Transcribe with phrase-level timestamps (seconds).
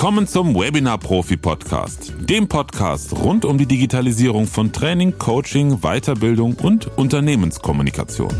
[0.00, 6.54] Willkommen zum Webinar Profi Podcast, dem Podcast rund um die Digitalisierung von Training, Coaching, Weiterbildung
[6.54, 8.30] und Unternehmenskommunikation.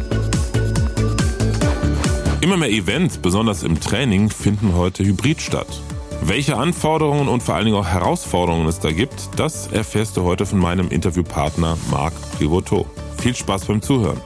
[2.41, 5.67] Immer mehr Events, besonders im Training, finden heute hybrid statt.
[6.23, 10.47] Welche Anforderungen und vor allen Dingen auch Herausforderungen es da gibt, das erfährst du heute
[10.47, 12.87] von meinem Interviewpartner Marc Privoto.
[13.19, 14.23] Viel Spaß beim Zuhören.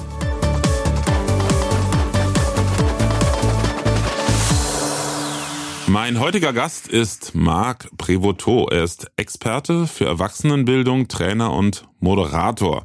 [5.94, 8.72] Mein heutiger Gast ist Marc Prévotot.
[8.72, 12.84] Er ist Experte für Erwachsenenbildung, Trainer und Moderator.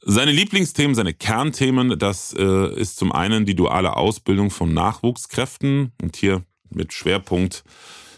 [0.00, 6.16] Seine Lieblingsthemen, seine Kernthemen, das äh, ist zum einen die duale Ausbildung von Nachwuchskräften und
[6.16, 7.62] hier mit Schwerpunkt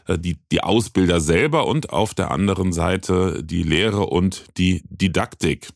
[0.07, 5.71] äh, die, die Ausbilder selber und auf der anderen Seite die Lehre und die Didaktik.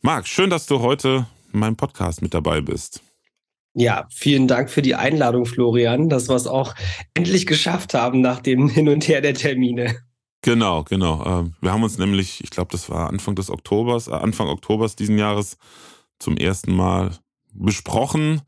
[0.00, 3.03] Marc, schön, dass du heute in meinem Podcast mit dabei bist.
[3.74, 6.74] Ja, vielen Dank für die Einladung, Florian, dass wir es auch
[7.12, 9.96] endlich geschafft haben nach dem Hin und Her der Termine.
[10.42, 11.24] Genau, genau.
[11.24, 14.94] Ähm, wir haben uns nämlich, ich glaube, das war Anfang des Oktobers, äh, Anfang Oktobers
[14.94, 15.56] diesen Jahres
[16.18, 17.12] zum ersten Mal
[17.52, 18.42] besprochen.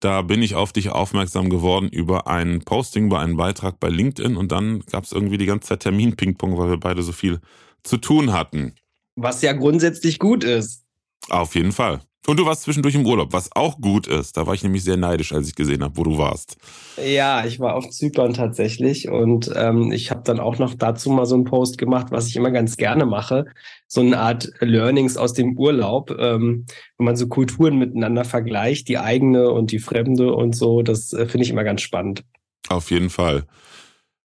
[0.00, 4.36] Da bin ich auf dich aufmerksam geworden über ein Posting, über einen Beitrag bei LinkedIn
[4.36, 7.40] und dann gab es irgendwie die ganze Zeit Termin-Ping-Pong, weil wir beide so viel
[7.82, 8.74] zu tun hatten.
[9.16, 10.84] Was ja grundsätzlich gut ist.
[11.28, 12.00] Auf jeden Fall.
[12.26, 14.36] Und du warst zwischendurch im Urlaub, was auch gut ist.
[14.36, 16.56] Da war ich nämlich sehr neidisch, als ich gesehen habe, wo du warst.
[17.04, 21.26] Ja, ich war auf Zypern tatsächlich und ähm, ich habe dann auch noch dazu mal
[21.26, 23.46] so einen Post gemacht, was ich immer ganz gerne mache.
[23.88, 28.98] So eine Art Learnings aus dem Urlaub, ähm, wenn man so Kulturen miteinander vergleicht, die
[28.98, 30.82] eigene und die fremde und so.
[30.82, 32.22] Das äh, finde ich immer ganz spannend.
[32.68, 33.46] Auf jeden Fall.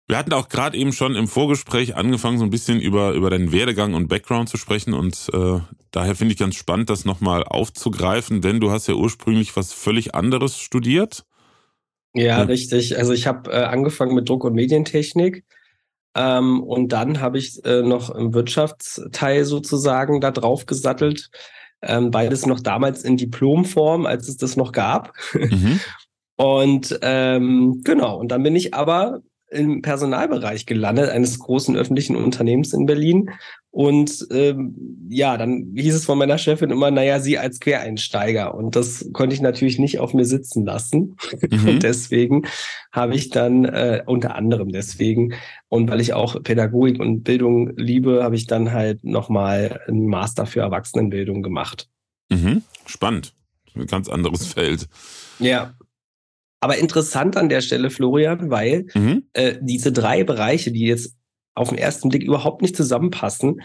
[0.08, 3.50] Wir hatten auch gerade eben schon im Vorgespräch angefangen, so ein bisschen über, über deinen
[3.50, 4.94] Werdegang und Background zu sprechen.
[4.94, 5.58] Und äh,
[5.90, 10.14] daher finde ich ganz spannend, das nochmal aufzugreifen, denn du hast ja ursprünglich was völlig
[10.14, 11.24] anderes studiert.
[12.14, 12.42] Ja, ja.
[12.42, 12.96] richtig.
[12.96, 15.44] Also ich habe äh, angefangen mit Druck- und Medientechnik.
[16.14, 21.30] Ähm, und dann habe ich äh, noch im Wirtschaftsteil sozusagen da drauf gesattelt.
[21.82, 25.12] Ähm, beides noch damals in Diplomform, als es das noch gab.
[25.34, 25.80] Mhm.
[26.38, 29.22] Und ähm, genau, und dann bin ich aber
[29.56, 33.30] im Personalbereich gelandet, eines großen öffentlichen Unternehmens in Berlin.
[33.70, 34.74] Und ähm,
[35.10, 38.54] ja, dann hieß es von meiner Chefin immer, naja, sie als Quereinsteiger.
[38.54, 41.16] Und das konnte ich natürlich nicht auf mir sitzen lassen.
[41.48, 41.68] Mhm.
[41.68, 42.42] Und deswegen
[42.90, 45.34] habe ich dann, äh, unter anderem deswegen,
[45.68, 50.44] und weil ich auch Pädagogik und Bildung liebe, habe ich dann halt nochmal einen Master
[50.46, 51.88] für Erwachsenenbildung gemacht.
[52.30, 52.62] Mhm.
[52.86, 53.34] Spannend.
[53.76, 54.88] Ein ganz anderes Feld.
[55.38, 55.74] Ja.
[56.66, 59.28] Aber interessant an der Stelle, Florian, weil mhm.
[59.34, 61.14] äh, diese drei Bereiche, die jetzt
[61.54, 63.60] auf den ersten Blick überhaupt nicht zusammenpassen,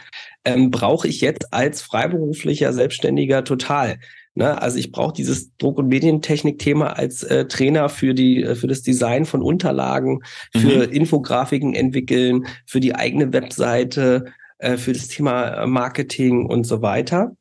[0.46, 3.98] ähm, brauche ich jetzt als freiberuflicher Selbstständiger total.
[4.36, 4.62] Ne?
[4.62, 8.84] Also ich brauche dieses Druck- und Medientechnik-Thema als äh, Trainer für die äh, für das
[8.84, 10.20] Design von Unterlagen,
[10.56, 10.94] für mhm.
[10.94, 14.26] Infografiken entwickeln, für die eigene Webseite,
[14.60, 17.36] äh, für das Thema Marketing und so weiter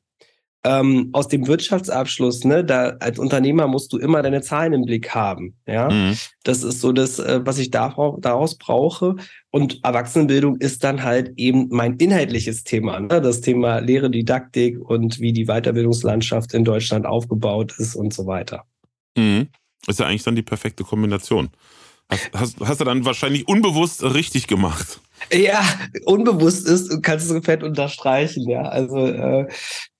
[0.62, 5.14] ähm, aus dem Wirtschaftsabschluss, ne, da als Unternehmer musst du immer deine Zahlen im Blick
[5.14, 5.54] haben.
[5.66, 6.16] Ja, mhm.
[6.42, 9.16] das ist so das, äh, was ich daraus brauche.
[9.50, 13.20] Und Erwachsenenbildung ist dann halt eben mein inhaltliches Thema, ne?
[13.20, 18.64] das Thema Lehre, Didaktik und wie die Weiterbildungslandschaft in Deutschland aufgebaut ist und so weiter.
[19.16, 19.48] Mhm.
[19.86, 21.48] Ist ja eigentlich dann die perfekte Kombination.
[22.10, 25.00] Hast, hast, hast du dann wahrscheinlich unbewusst richtig gemacht.
[25.32, 25.62] Ja,
[26.04, 28.62] unbewusst ist, kannst du fett unterstreichen, ja.
[28.62, 29.46] Also äh,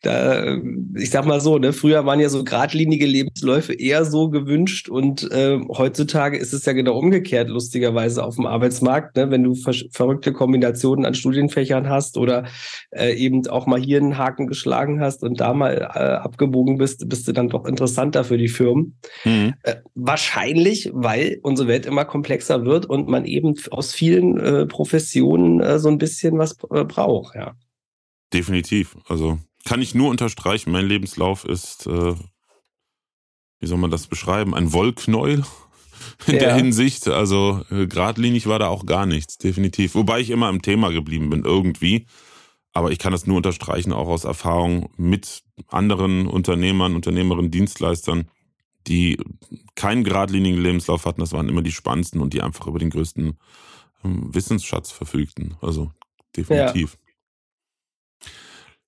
[0.02, 0.56] da,
[0.96, 5.30] ich sag mal so, ne, früher waren ja so geradlinige Lebensläufe eher so gewünscht und
[5.30, 9.74] äh, heutzutage ist es ja genau umgekehrt, lustigerweise auf dem Arbeitsmarkt, ne, wenn du ver
[9.92, 12.46] verrückte Kombinationen an Studienfächern hast oder
[12.90, 17.06] äh, eben auch mal hier einen Haken geschlagen hast und da mal äh, abgebogen bist,
[17.08, 18.98] bist du dann doch interessanter für die Firmen.
[19.24, 19.54] Mhm.
[19.64, 25.60] Äh, wahrscheinlich, weil unsere Welt immer komplexer wird und man eben aus vielen äh, Professionen
[25.60, 27.54] äh, so ein bisschen was äh, braucht, ja.
[28.32, 28.96] Definitiv.
[29.08, 30.72] Also kann ich nur unterstreichen.
[30.72, 32.15] Mein Lebenslauf ist, äh,
[33.59, 35.45] wie soll man das beschreiben, ein Wollknäuel
[36.27, 36.41] in ja.
[36.41, 37.09] der Hinsicht.
[37.09, 39.95] Also äh, geradlinig war da auch gar nichts, definitiv.
[39.95, 42.07] Wobei ich immer im Thema geblieben bin, irgendwie.
[42.72, 48.30] Aber ich kann das nur unterstreichen, auch aus Erfahrung mit anderen Unternehmern, Unternehmerinnen, Dienstleistern,
[48.86, 49.18] die
[49.74, 51.21] keinen geradlinigen Lebenslauf hatten.
[51.21, 53.39] Das waren immer die spannendsten und die einfach über den größten
[54.04, 55.56] ähm, Wissensschatz verfügten.
[55.60, 55.91] Also
[56.36, 56.92] definitiv.
[56.92, 56.99] Ja.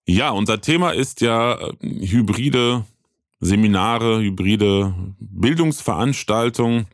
[0.07, 2.85] Ja, unser Thema ist ja äh, hybride
[3.41, 6.87] Seminare, hybride Bildungsveranstaltungen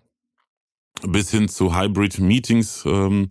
[1.02, 2.84] bis hin zu Hybrid Meetings.
[2.86, 3.28] Ähm,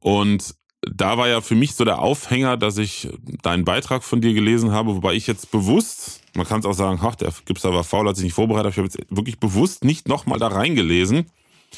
[0.00, 3.08] und da war ja für mich so der Aufhänger, dass ich
[3.42, 6.98] deinen Beitrag von dir gelesen habe, wobei ich jetzt bewusst, man kann es auch sagen,
[7.02, 10.08] ach, der Gipser war faul, hat sich nicht vorbereitet, ich habe jetzt wirklich bewusst nicht
[10.08, 11.26] nochmal da reingelesen,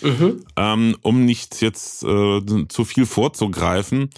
[0.00, 0.44] Mhm.
[0.56, 4.10] Ähm, um nicht jetzt äh, zu viel vorzugreifen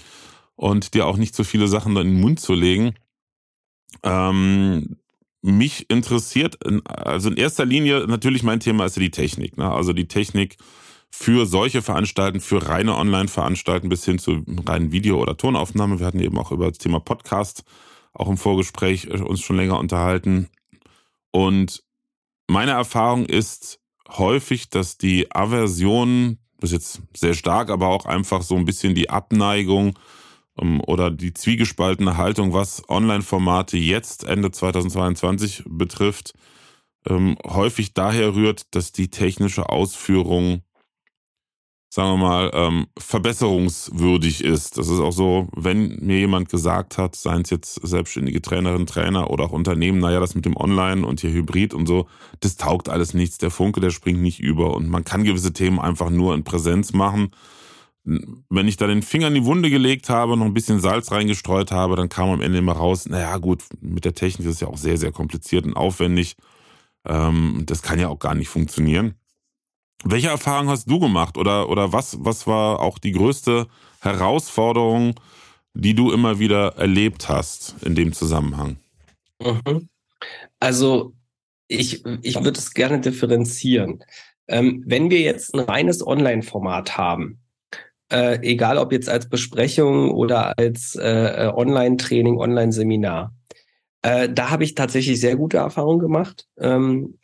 [0.57, 2.95] und dir auch nicht zu viele Sachen in den Mund zu legen.
[4.03, 4.97] Ähm,
[5.43, 6.59] mich interessiert,
[6.89, 9.59] also in erster Linie natürlich mein Thema ist ja die Technik.
[9.59, 9.71] Ne?
[9.71, 10.57] Also die Technik
[11.11, 16.01] für solche Veranstalten, für reine Online-Veranstalten bis hin zu reinen Video- oder Tonaufnahme.
[16.01, 17.65] Wir hatten eben auch über das Thema Podcast
[18.15, 20.49] auch im Vorgespräch äh, uns schon länger unterhalten.
[21.31, 21.83] Und
[22.47, 28.43] meine Erfahrung ist häufig, dass die Aversion, das ist jetzt sehr stark, aber auch einfach
[28.43, 29.99] so ein bisschen die Abneigung
[30.57, 36.33] oder die zwiegespaltene Haltung, was Online-Formate jetzt Ende 2022 betrifft,
[37.07, 40.63] ähm, häufig daher rührt, dass die technische Ausführung
[41.95, 44.79] sagen wir mal, ähm, verbesserungswürdig ist.
[44.79, 49.31] Das ist auch so, wenn mir jemand gesagt hat, seien es jetzt selbstständige Trainerinnen, Trainer
[49.31, 52.09] oder auch Unternehmen, naja, das mit dem Online und hier Hybrid und so,
[52.41, 53.39] das taugt alles nichts.
[53.39, 56.93] Der Funke, der springt nicht über und man kann gewisse Themen einfach nur in Präsenz
[56.95, 57.31] machen.
[58.05, 61.71] Wenn ich da den Finger in die Wunde gelegt habe, noch ein bisschen Salz reingestreut
[61.71, 64.69] habe, dann kam am Ende immer raus, naja gut, mit der Technik ist es ja
[64.69, 66.37] auch sehr, sehr kompliziert und aufwendig.
[67.07, 69.15] Ähm, das kann ja auch gar nicht funktionieren.
[70.05, 73.69] Welche Erfahrung hast du gemacht oder, oder was, was war auch die größte
[74.01, 75.15] Herausforderung,
[75.73, 78.77] die du immer wieder erlebt hast in dem Zusammenhang?
[79.41, 79.89] Mhm.
[80.61, 81.15] Also
[81.69, 84.05] ich, ich würde es gerne differenzieren.
[84.47, 87.41] Ähm, wenn wir jetzt ein reines Online-Format haben,
[88.11, 93.33] äh, egal ob jetzt als Besprechung oder als äh, Online-Training, Online-Seminar,
[94.03, 96.47] äh, da habe ich tatsächlich sehr gute Erfahrungen gemacht.
[96.59, 97.19] Ähm,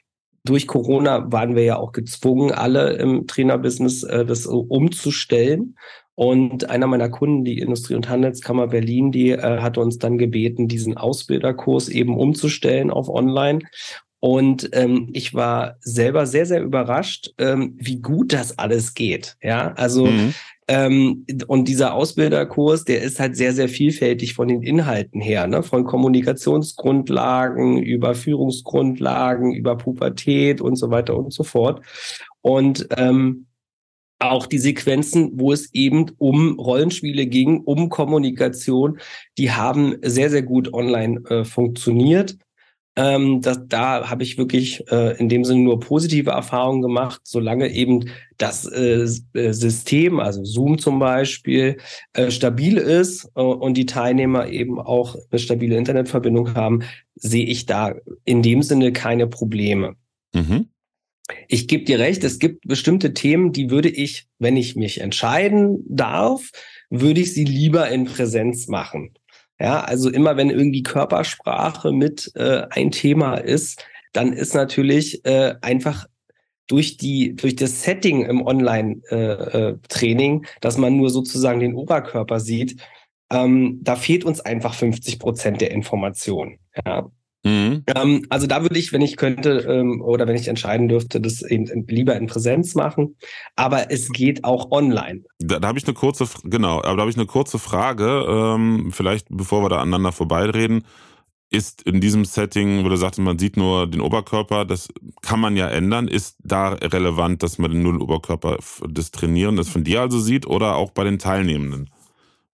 [0.45, 5.77] durch Corona waren wir ja auch gezwungen, alle im Trainerbusiness äh, das umzustellen.
[6.15, 10.69] Und einer meiner Kunden, die Industrie- und Handelskammer Berlin, die äh, hatte uns dann gebeten,
[10.69, 13.61] diesen Ausbilderkurs eben umzustellen auf Online.
[14.21, 19.37] Und ähm, ich war selber sehr, sehr überrascht, ähm, wie gut das alles geht.
[19.43, 20.35] Ja, also mhm.
[20.71, 25.65] Ähm, und dieser Ausbilderkurs, der ist halt sehr, sehr vielfältig von den Inhalten her, ne?
[25.65, 31.85] von Kommunikationsgrundlagen über Führungsgrundlagen, über Pubertät und so weiter und so fort.
[32.41, 33.47] Und ähm,
[34.21, 39.01] auch die Sequenzen, wo es eben um Rollenspiele ging, um Kommunikation,
[39.39, 42.37] die haben sehr, sehr gut online äh, funktioniert.
[42.97, 47.69] Ähm, das, da habe ich wirklich äh, in dem Sinne nur positive Erfahrungen gemacht, solange
[47.69, 51.77] eben das äh, äh, System, also Zoom zum Beispiel,
[52.15, 56.83] äh, stabil ist äh, und die Teilnehmer eben auch eine stabile Internetverbindung haben,
[57.15, 57.95] sehe ich da
[58.25, 59.95] in dem Sinne keine Probleme.
[60.35, 60.67] Mhm.
[61.47, 65.85] Ich gebe dir recht, es gibt bestimmte Themen, die würde ich, wenn ich mich entscheiden
[65.89, 66.51] darf,
[66.91, 69.15] würde ich sie lieber in Präsenz machen.
[69.61, 75.55] Ja, also immer wenn irgendwie Körpersprache mit äh, ein Thema ist, dann ist natürlich äh,
[75.61, 76.07] einfach
[76.67, 82.41] durch die durch das Setting im Online-Training, äh, äh dass man nur sozusagen den Oberkörper
[82.41, 82.81] sieht,
[83.31, 86.59] ähm, da fehlt uns einfach 50 Prozent der Information.
[86.85, 87.11] Ja.
[87.43, 87.85] Mhm.
[87.95, 91.43] Ähm, also da würde ich, wenn ich könnte ähm, oder wenn ich entscheiden dürfte, das
[91.43, 93.17] eben lieber in Präsenz machen.
[93.57, 95.25] Aber es geht auch online.
[95.39, 98.91] Da, da habe ich eine kurze, genau, aber da habe ich eine kurze Frage, ähm,
[98.93, 100.85] vielleicht bevor wir da aneinander vorbeireden.
[101.53, 104.89] Ist in diesem Setting, wo du sagst, man sieht nur den Oberkörper, das
[105.21, 106.07] kann man ja ändern.
[106.07, 110.77] Ist da relevant, dass man den Oberkörper des Trainieren, das von dir also sieht oder
[110.77, 111.91] auch bei den Teilnehmenden?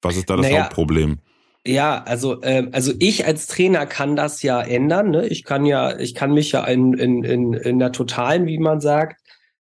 [0.00, 1.18] Was ist da das naja, Hauptproblem?
[1.66, 5.10] Ja, also ähm, also ich als Trainer kann das ja ändern.
[5.10, 5.26] Ne?
[5.26, 8.80] Ich kann ja, ich kann mich ja in, in, in, in der totalen, wie man
[8.80, 9.20] sagt,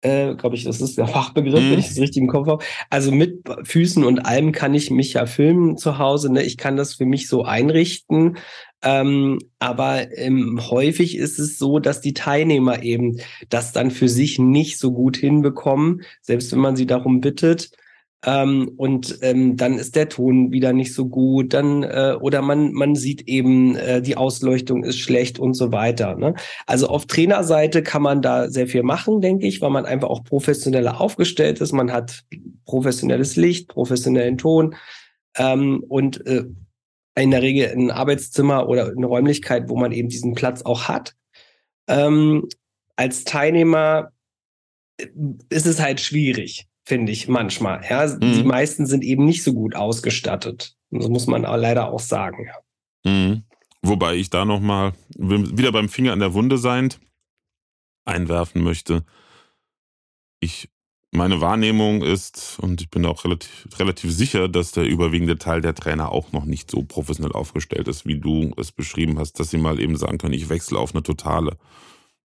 [0.03, 1.73] äh, glaube ich, das ist der Fachbegriff, mhm.
[1.73, 2.65] wenn ich das richtig im Kopf habe.
[2.91, 6.33] Also mit Füßen und allem kann ich mich ja filmen zu Hause.
[6.33, 6.45] Ne?
[6.45, 8.39] Ich kann das für mich so einrichten.
[8.83, 13.19] Ähm, aber ähm, häufig ist es so, dass die Teilnehmer eben
[13.49, 17.73] das dann für sich nicht so gut hinbekommen, selbst wenn man sie darum bittet.
[18.27, 22.73] Ähm, und ähm, dann ist der Ton wieder nicht so gut, dann äh, oder man
[22.73, 26.17] man sieht eben äh, die Ausleuchtung ist schlecht und so weiter.
[26.17, 26.35] Ne?
[26.67, 30.23] Also auf Trainerseite kann man da sehr viel machen, denke ich, weil man einfach auch
[30.23, 31.73] professioneller aufgestellt ist.
[31.73, 32.25] Man hat
[32.67, 34.75] professionelles Licht, professionellen Ton
[35.39, 36.45] ähm, und äh,
[37.17, 41.15] in der Regel ein Arbeitszimmer oder eine Räumlichkeit, wo man eben diesen Platz auch hat.
[41.89, 42.49] Ähm,
[42.97, 44.13] als Teilnehmer
[44.99, 45.07] äh,
[45.49, 47.85] ist es halt schwierig finde ich manchmal.
[47.89, 48.19] Ja, mhm.
[48.21, 50.77] die meisten sind eben nicht so gut ausgestattet.
[50.91, 52.49] Das muss man leider auch sagen.
[53.05, 53.13] Ja.
[53.13, 53.45] Mhm.
[53.81, 56.99] Wobei ich da nochmal wieder beim Finger an der Wunde seiend
[58.05, 59.05] einwerfen möchte.
[60.41, 60.69] Ich,
[61.13, 65.77] meine Wahrnehmung ist, und ich bin auch relativ, relativ sicher, dass der überwiegende Teil der
[65.77, 69.59] Trainer auch noch nicht so professionell aufgestellt ist, wie du es beschrieben hast, dass sie
[69.59, 71.57] mal eben sagen können, ich wechsle auf eine totale.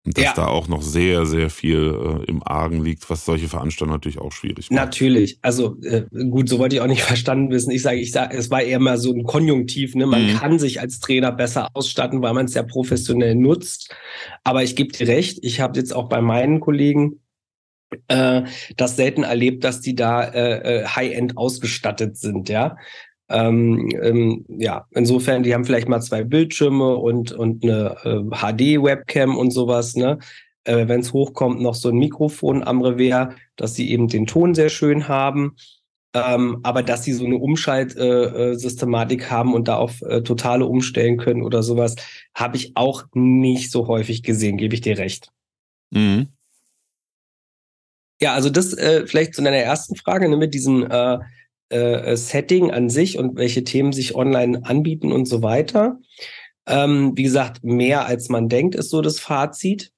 [0.06, 0.32] Und dass ja.
[0.34, 4.32] da auch noch sehr, sehr viel äh, im Argen liegt, was solche Veranstaltungen natürlich auch
[4.32, 4.78] schwierig macht.
[4.78, 5.38] Natürlich.
[5.40, 7.70] Also äh, gut, so wollte ich auch nicht verstanden wissen.
[7.70, 9.94] Ich sage, ich sage, es war eher mal so ein Konjunktiv.
[9.94, 10.04] Ne?
[10.04, 10.36] Man mhm.
[10.36, 13.96] kann sich als Trainer besser ausstatten, weil man es ja professionell nutzt.
[14.42, 17.20] Aber ich gebe dir recht, ich habe jetzt auch bei meinen Kollegen
[18.08, 18.42] äh,
[18.76, 22.76] das selten erlebt, dass die da äh, äh High-End ausgestattet sind, ja.
[23.28, 29.36] Ähm, ähm, ja, insofern, die haben vielleicht mal zwei Bildschirme und, und eine äh, HD-Webcam
[29.36, 30.18] und sowas, ne?
[30.64, 34.54] Äh, Wenn es hochkommt, noch so ein Mikrofon am Revers, dass sie eben den Ton
[34.54, 35.56] sehr schön haben.
[36.14, 40.64] Ähm, aber dass sie so eine Umschaltsystematik äh, äh haben und da auf äh, totale
[40.64, 41.96] umstellen können oder sowas,
[42.34, 45.32] habe ich auch nicht so häufig gesehen, gebe ich dir recht.
[45.90, 46.28] Mhm.
[48.20, 50.88] Ja, also das äh, vielleicht zu deiner ersten Frage ne, mit diesen
[51.74, 55.98] äh, äh, Setting an sich und welche Themen sich online anbieten und so weiter.
[56.68, 59.90] Ähm, wie gesagt, mehr als man denkt, ist so das Fazit.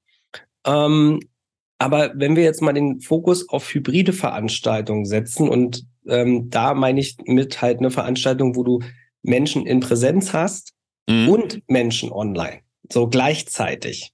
[0.64, 1.21] Ähm,
[1.78, 6.99] aber wenn wir jetzt mal den Fokus auf hybride Veranstaltungen setzen und ähm, da meine
[6.99, 8.80] ich mit halt eine Veranstaltung, wo du
[9.23, 10.73] Menschen in Präsenz hast
[11.06, 11.28] mhm.
[11.28, 14.12] und Menschen online, so gleichzeitig.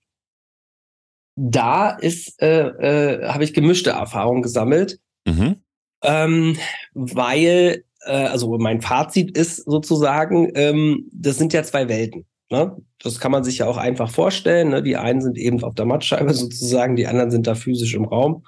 [1.36, 4.98] Da ist, äh, äh, habe ich gemischte Erfahrungen gesammelt.
[5.24, 5.62] Mhm
[6.02, 6.56] ähm,
[6.94, 12.26] weil, äh, also mein Fazit ist sozusagen, ähm, das sind ja zwei Welten.
[12.50, 12.76] Ne?
[12.98, 14.70] Das kann man sich ja auch einfach vorstellen.
[14.70, 14.82] Ne?
[14.82, 18.44] Die einen sind eben auf der Mattscheibe sozusagen, die anderen sind da physisch im Raum.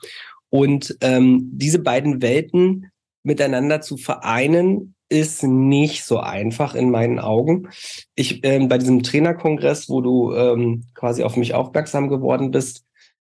[0.51, 2.91] Und ähm, diese beiden Welten
[3.23, 7.69] miteinander zu vereinen, ist nicht so einfach in meinen Augen.
[8.15, 12.85] Ich ähm, bei diesem Trainerkongress, wo du ähm, quasi auf mich aufmerksam geworden bist,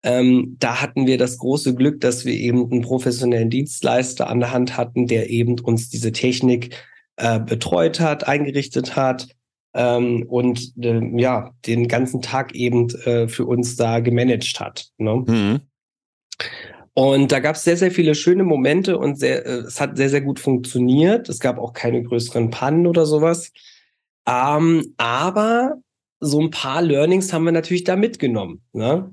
[0.04, 4.52] ähm, da hatten wir das große Glück, dass wir eben einen professionellen Dienstleister an der
[4.52, 6.76] Hand hatten, der eben uns diese Technik
[7.16, 9.28] äh, betreut hat, eingerichtet hat
[9.73, 14.90] ähm, und äh, ja, den ganzen Tag eben äh, für uns da gemanagt hat.
[14.99, 15.25] Ne?
[15.26, 15.61] Mhm.
[16.92, 20.11] Und da gab es sehr, sehr viele schöne Momente und sehr, äh, es hat sehr,
[20.11, 21.30] sehr gut funktioniert.
[21.30, 23.52] Es gab auch keine größeren Pannen oder sowas.
[24.28, 25.78] Ähm, aber
[26.20, 28.62] so ein paar Learnings haben wir natürlich da mitgenommen.
[28.73, 29.12] Ne?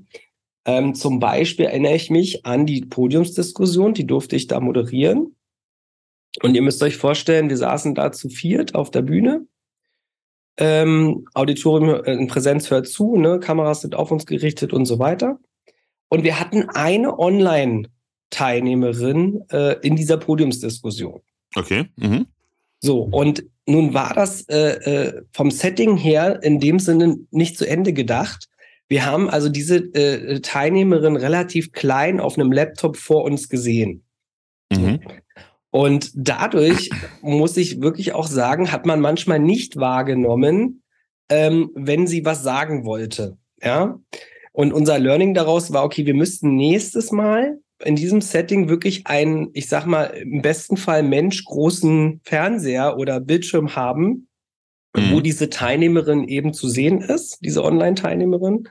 [0.64, 5.34] Ähm, zum Beispiel erinnere ich mich an die Podiumsdiskussion, die durfte ich da moderieren.
[6.42, 9.46] Und ihr müsst euch vorstellen, wir saßen da zu viert auf der Bühne.
[10.56, 13.40] Ähm, Auditorium äh, in Präsenz hört zu, ne?
[13.40, 15.38] Kameras sind auf uns gerichtet und so weiter.
[16.08, 21.20] Und wir hatten eine Online-Teilnehmerin äh, in dieser Podiumsdiskussion.
[21.56, 21.86] Okay.
[21.96, 22.26] Mhm.
[22.80, 27.66] So, und nun war das äh, äh, vom Setting her in dem Sinne nicht zu
[27.66, 28.48] Ende gedacht,
[28.92, 34.04] wir haben also diese äh, Teilnehmerin relativ klein auf einem Laptop vor uns gesehen.
[34.70, 35.00] Mhm.
[35.70, 36.90] Und dadurch
[37.22, 40.82] muss ich wirklich auch sagen, hat man manchmal nicht wahrgenommen,
[41.30, 43.38] ähm, wenn sie was sagen wollte.
[43.62, 43.98] Ja.
[44.52, 49.48] Und unser Learning daraus war, okay, wir müssten nächstes Mal in diesem Setting wirklich einen,
[49.54, 54.28] ich sag mal, im besten Fall Mensch großen Fernseher oder Bildschirm haben,
[54.96, 55.12] mhm.
[55.12, 58.68] wo diese Teilnehmerin eben zu sehen ist, diese Online-Teilnehmerin.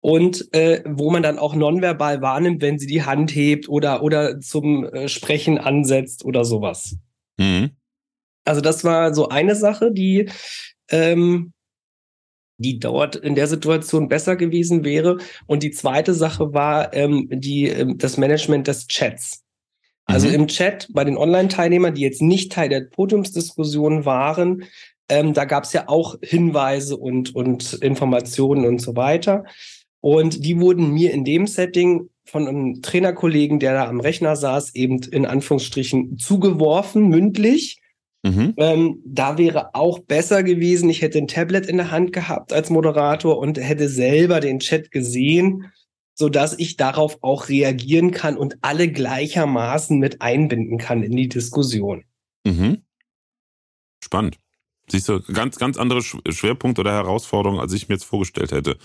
[0.00, 4.40] Und äh, wo man dann auch nonverbal wahrnimmt, wenn sie die Hand hebt oder, oder
[4.40, 6.96] zum äh, Sprechen ansetzt oder sowas.
[7.38, 7.70] Mhm.
[8.44, 10.30] Also das war so eine Sache, die,
[10.90, 11.52] ähm,
[12.58, 15.18] die dort in der Situation besser gewesen wäre.
[15.46, 19.42] Und die zweite Sache war ähm, die, äh, das Management des Chats.
[20.04, 20.34] Also mhm.
[20.34, 24.62] im Chat bei den Online-Teilnehmern, die jetzt nicht Teil der Podiumsdiskussion waren,
[25.08, 29.44] ähm, da gab es ja auch Hinweise und, und Informationen und so weiter.
[30.00, 34.74] Und die wurden mir in dem Setting von einem Trainerkollegen, der da am Rechner saß,
[34.74, 37.80] eben in Anführungsstrichen zugeworfen, mündlich.
[38.24, 38.54] Mhm.
[38.56, 42.70] Ähm, da wäre auch besser gewesen, ich hätte ein Tablet in der Hand gehabt als
[42.70, 45.72] Moderator und hätte selber den Chat gesehen,
[46.14, 51.28] so dass ich darauf auch reagieren kann und alle gleichermaßen mit einbinden kann in die
[51.28, 52.04] Diskussion.
[52.44, 52.82] Mhm.
[54.02, 54.38] Spannend.
[54.90, 58.76] Siehst du, ganz, ganz andere Schwerpunkte oder Herausforderungen, als ich mir jetzt vorgestellt hätte.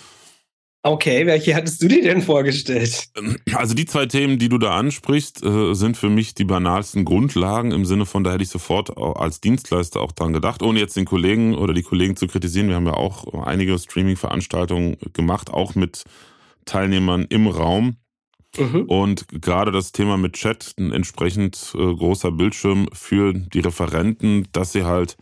[0.84, 3.10] Okay, welche hattest du dir denn vorgestellt?
[3.53, 7.72] Also die zwei Themen, die du da ansprichst, äh, sind für mich die banalsten Grundlagen
[7.72, 11.05] im Sinne von, da hätte ich sofort als Dienstleister auch dran gedacht, ohne jetzt den
[11.05, 12.67] Kollegen oder die Kollegen zu kritisieren.
[12.67, 16.03] Wir haben ja auch einige Streaming-Veranstaltungen gemacht, auch mit
[16.65, 17.98] Teilnehmern im Raum.
[18.58, 18.84] Mhm.
[18.88, 24.72] Und gerade das Thema mit Chat, ein entsprechend äh, großer Bildschirm für die Referenten, dass
[24.72, 25.15] sie halt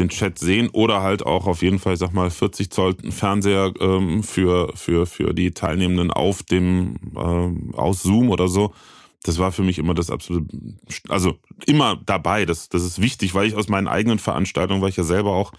[0.00, 4.22] den Chat sehen oder halt auch auf jeden Fall, sag mal, 40 Zoll Fernseher ähm,
[4.22, 8.72] für, für, für die Teilnehmenden auf dem, äh, aus Zoom oder so.
[9.22, 10.48] Das war für mich immer das absolute,
[11.08, 12.46] also immer dabei.
[12.46, 15.52] Das, das ist wichtig, weil ich aus meinen eigenen Veranstaltungen, weil ich ja selber auch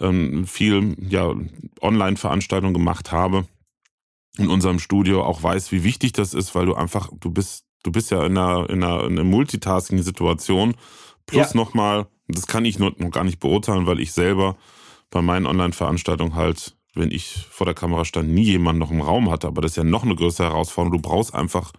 [0.00, 1.34] ähm, viel ja,
[1.80, 3.46] Online-Veranstaltungen gemacht habe,
[4.38, 7.92] in unserem Studio auch weiß, wie wichtig das ist, weil du einfach, du bist, du
[7.92, 10.74] bist ja in einer, in einer, in einer Multitasking-Situation.
[11.26, 11.56] Plus ja.
[11.56, 14.56] nochmal, das kann ich noch gar nicht beurteilen, weil ich selber
[15.10, 19.30] bei meinen Online-Veranstaltungen halt, wenn ich vor der Kamera stand, nie jemanden noch im Raum
[19.30, 19.46] hatte.
[19.46, 21.02] Aber das ist ja noch eine größere Herausforderung.
[21.02, 21.72] Du brauchst einfach,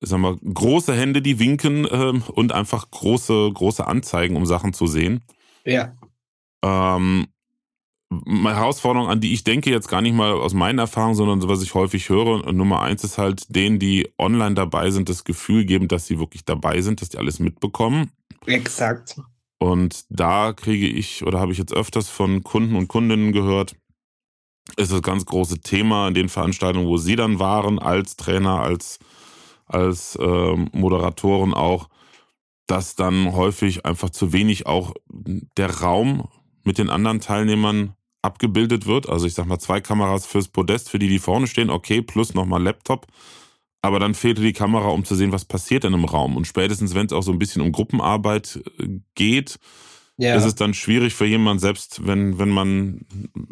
[0.00, 4.72] ich sag mal, große Hände, die winken ähm, und einfach große, große Anzeigen, um Sachen
[4.72, 5.22] zu sehen.
[5.64, 5.94] Ja.
[6.62, 7.26] Ähm,
[8.08, 11.62] meine Herausforderung, an die ich denke, jetzt gar nicht mal aus meinen Erfahrungen, sondern was
[11.62, 15.88] ich häufig höre, Nummer eins ist halt, denen, die online dabei sind, das Gefühl geben,
[15.88, 18.10] dass sie wirklich dabei sind, dass die alles mitbekommen.
[18.46, 19.20] Exakt.
[19.58, 23.74] Und da kriege ich oder habe ich jetzt öfters von Kunden und Kundinnen gehört,
[24.76, 28.98] ist das ganz große Thema in den Veranstaltungen, wo sie dann waren, als Trainer, als,
[29.66, 31.88] als äh, Moderatoren auch,
[32.66, 34.92] dass dann häufig einfach zu wenig auch
[35.56, 36.28] der Raum
[36.64, 39.08] mit den anderen Teilnehmern abgebildet wird.
[39.08, 42.34] Also ich sag mal zwei Kameras fürs Podest, für die, die vorne stehen, okay, plus
[42.34, 43.06] nochmal Laptop.
[43.86, 46.36] Aber dann fehlte die Kamera, um zu sehen, was passiert in einem Raum.
[46.36, 49.60] Und spätestens, wenn es auch so ein bisschen um Gruppenarbeit äh, geht,
[50.16, 50.34] ja.
[50.34, 53.06] ist es dann schwierig für jemanden, selbst wenn, wenn man,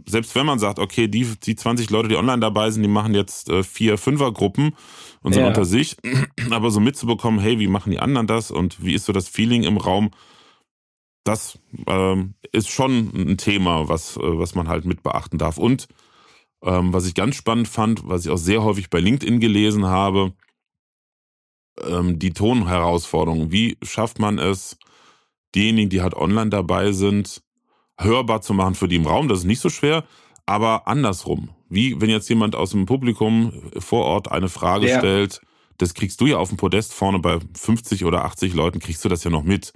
[0.06, 3.14] selbst wenn man sagt, okay, die, die 20 Leute, die online dabei sind, die machen
[3.14, 4.74] jetzt äh, vier Fünfergruppen
[5.22, 5.48] und sind ja.
[5.48, 5.96] unter sich.
[6.50, 9.62] Aber so mitzubekommen, hey, wie machen die anderen das und wie ist so das Feeling
[9.62, 10.10] im Raum,
[11.22, 15.58] das ähm, ist schon ein Thema, was, äh, was man halt mit beachten darf.
[15.58, 15.86] Und
[16.64, 20.32] ähm, was ich ganz spannend fand, was ich auch sehr häufig bei LinkedIn gelesen habe,
[21.86, 23.52] ähm, die Tonherausforderung.
[23.52, 24.78] Wie schafft man es,
[25.54, 27.42] diejenigen, die halt online dabei sind,
[27.98, 29.28] hörbar zu machen für die im Raum?
[29.28, 30.04] Das ist nicht so schwer,
[30.46, 31.50] aber andersrum.
[31.68, 34.98] Wie wenn jetzt jemand aus dem Publikum vor Ort eine Frage ja.
[34.98, 35.40] stellt,
[35.78, 39.08] das kriegst du ja auf dem Podest vorne bei 50 oder 80 Leuten, kriegst du
[39.08, 39.72] das ja noch mit.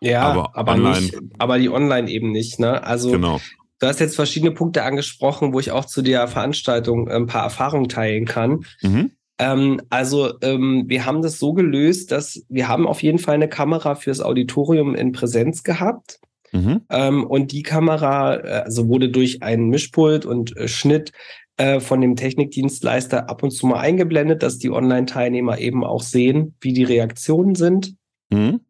[0.00, 2.60] Ja, aber, aber, online, nicht, aber die online eben nicht.
[2.60, 2.82] Ne?
[2.84, 3.40] Also genau.
[3.78, 7.88] Du hast jetzt verschiedene Punkte angesprochen, wo ich auch zu der Veranstaltung ein paar Erfahrungen
[7.88, 8.64] teilen kann.
[8.82, 9.12] Mhm.
[9.38, 13.48] Ähm, also ähm, wir haben das so gelöst, dass wir haben auf jeden Fall eine
[13.48, 16.20] Kamera fürs Auditorium in Präsenz gehabt.
[16.52, 16.82] Mhm.
[16.90, 21.12] Ähm, und die Kamera äh, also wurde durch einen Mischpult und äh, Schnitt
[21.56, 26.54] äh, von dem Technikdienstleister ab und zu mal eingeblendet, dass die Online-Teilnehmer eben auch sehen,
[26.60, 27.94] wie die Reaktionen sind.
[28.30, 28.60] Mhm.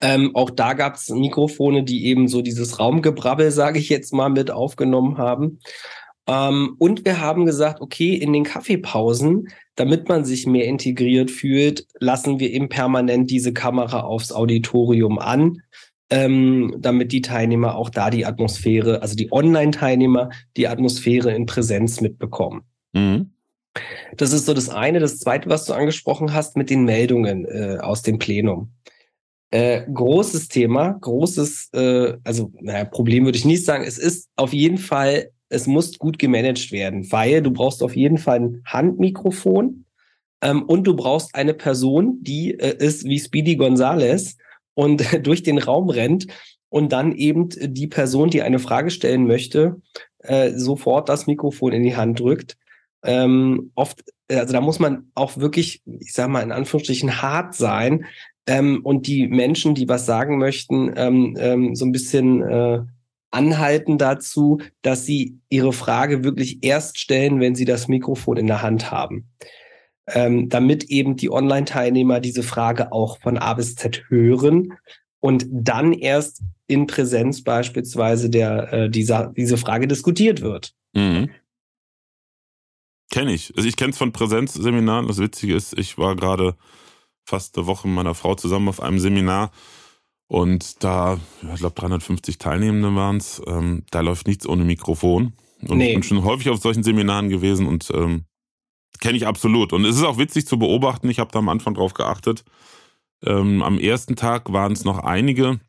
[0.00, 4.28] Ähm, auch da gab es Mikrofone, die eben so dieses Raumgebrabbel, sage ich jetzt mal,
[4.28, 5.60] mit aufgenommen haben.
[6.26, 11.86] Ähm, und wir haben gesagt, okay, in den Kaffeepausen, damit man sich mehr integriert fühlt,
[12.00, 15.62] lassen wir eben permanent diese Kamera aufs Auditorium an,
[16.10, 22.00] ähm, damit die Teilnehmer auch da die Atmosphäre, also die Online-Teilnehmer, die Atmosphäre in Präsenz
[22.00, 22.62] mitbekommen.
[22.92, 23.30] Mhm.
[24.16, 25.00] Das ist so das eine.
[25.00, 28.70] Das zweite, was du angesprochen hast mit den Meldungen äh, aus dem Plenum.
[29.50, 33.84] Äh, großes Thema, großes, äh, also naja, Problem würde ich nicht sagen.
[33.84, 38.18] Es ist auf jeden Fall, es muss gut gemanagt werden, weil du brauchst auf jeden
[38.18, 39.84] Fall ein Handmikrofon
[40.42, 44.36] ähm, und du brauchst eine Person, die äh, ist wie Speedy Gonzales
[44.74, 46.26] und durch den Raum rennt
[46.68, 49.80] und dann eben die Person, die eine Frage stellen möchte,
[50.18, 52.56] äh, sofort das Mikrofon in die Hand drückt.
[53.04, 58.06] Ähm, oft, also da muss man auch wirklich, ich sag mal in Anführungsstrichen, hart sein,
[58.46, 62.80] ähm, und die Menschen, die was sagen möchten, ähm, ähm, so ein bisschen äh,
[63.30, 68.62] anhalten dazu, dass sie ihre Frage wirklich erst stellen, wenn sie das Mikrofon in der
[68.62, 69.28] Hand haben.
[70.06, 74.74] Ähm, damit eben die Online-Teilnehmer diese Frage auch von A bis Z hören
[75.18, 80.74] und dann erst in Präsenz beispielsweise der, äh, dieser, diese Frage diskutiert wird.
[80.92, 81.30] Mhm.
[83.10, 83.54] Kenne ich.
[83.56, 85.08] Also ich kenne es von Präsenzseminaren.
[85.08, 86.56] Das Witzige ist, ich war gerade
[87.24, 89.50] fast eine Woche mit meiner Frau zusammen auf einem Seminar.
[90.26, 91.18] Und da,
[91.52, 93.42] ich glaube, 350 Teilnehmende waren es.
[93.46, 95.34] Ähm, da läuft nichts ohne Mikrofon.
[95.68, 95.88] Und nee.
[95.88, 98.24] ich bin schon häufig auf solchen Seminaren gewesen und ähm,
[99.00, 99.72] kenne ich absolut.
[99.72, 101.08] Und es ist auch witzig zu beobachten.
[101.08, 102.44] Ich habe da am Anfang drauf geachtet.
[103.24, 105.60] Ähm, am ersten Tag waren es noch einige,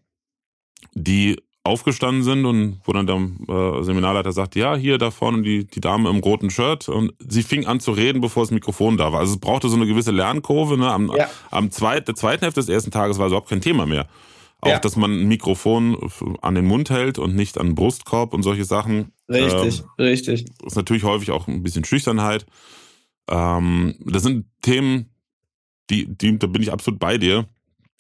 [0.93, 5.65] die aufgestanden sind und wo dann der äh, Seminarleiter sagte, ja, hier da vorne die,
[5.65, 9.11] die Dame im roten Shirt und sie fing an zu reden, bevor das Mikrofon da
[9.11, 9.19] war.
[9.19, 10.77] Also es brauchte so eine gewisse Lernkurve.
[10.77, 10.91] Ne?
[10.91, 11.27] Am, ja.
[11.49, 14.07] am zweit, der zweiten Hälfte des ersten Tages war überhaupt kein Thema mehr.
[14.61, 14.79] Auch, ja.
[14.79, 15.97] dass man ein Mikrofon
[16.41, 19.11] an den Mund hält und nicht an den Brustkorb und solche Sachen.
[19.27, 20.45] Richtig, ähm, richtig.
[20.63, 22.45] Ist natürlich häufig auch ein bisschen Schüchternheit.
[23.29, 25.09] Ähm, das sind Themen,
[25.89, 27.47] die, die, da bin ich absolut bei dir.